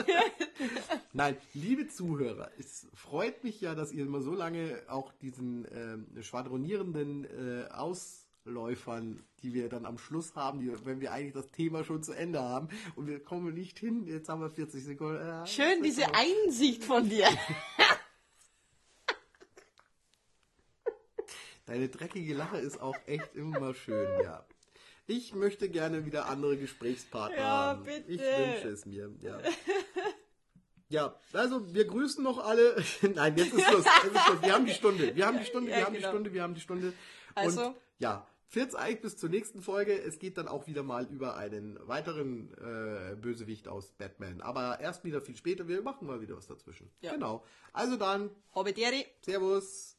[1.13, 6.23] Nein, liebe Zuhörer, es freut mich ja, dass ihr immer so lange auch diesen äh,
[6.23, 11.85] schwadronierenden äh, Ausläufern, die wir dann am Schluss haben, die, wenn wir eigentlich das Thema
[11.85, 15.21] schon zu Ende haben und wir kommen nicht hin, jetzt haben wir 40 Sekunden.
[15.21, 17.29] Äh, Schön, diese Einsicht von dir.
[21.67, 24.45] Deine dreckige Lache ist auch echt immer schön, ja.
[25.07, 27.85] Ich möchte gerne wieder andere Gesprächspartner ja, haben.
[27.85, 28.13] Bitte.
[28.13, 29.39] Ich wünsche es mir, ja.
[30.89, 32.77] Ja, also wir grüßen noch alle.
[33.15, 33.85] Nein, jetzt ist Schluss.
[34.05, 34.43] Jetzt ist Schluss.
[34.43, 35.17] Wir haben die Stunde.
[35.17, 36.11] Wir haben die Stunde, wir Ja, haben die genau.
[36.11, 36.93] Stunde, wir haben die Stunde.
[37.35, 37.67] Also?
[37.69, 40.01] Und ja, Viert's Eich bis zur nächsten Folge.
[40.01, 44.41] Es geht dann auch wieder mal über einen weiteren äh, Bösewicht aus Batman.
[44.43, 45.67] Aber erst wieder viel später.
[45.67, 46.89] Wir machen mal wieder was dazwischen.
[47.01, 47.15] Ja.
[47.15, 47.45] Genau.
[47.73, 49.07] Also dann, Habe Deri.
[49.23, 49.97] Servus.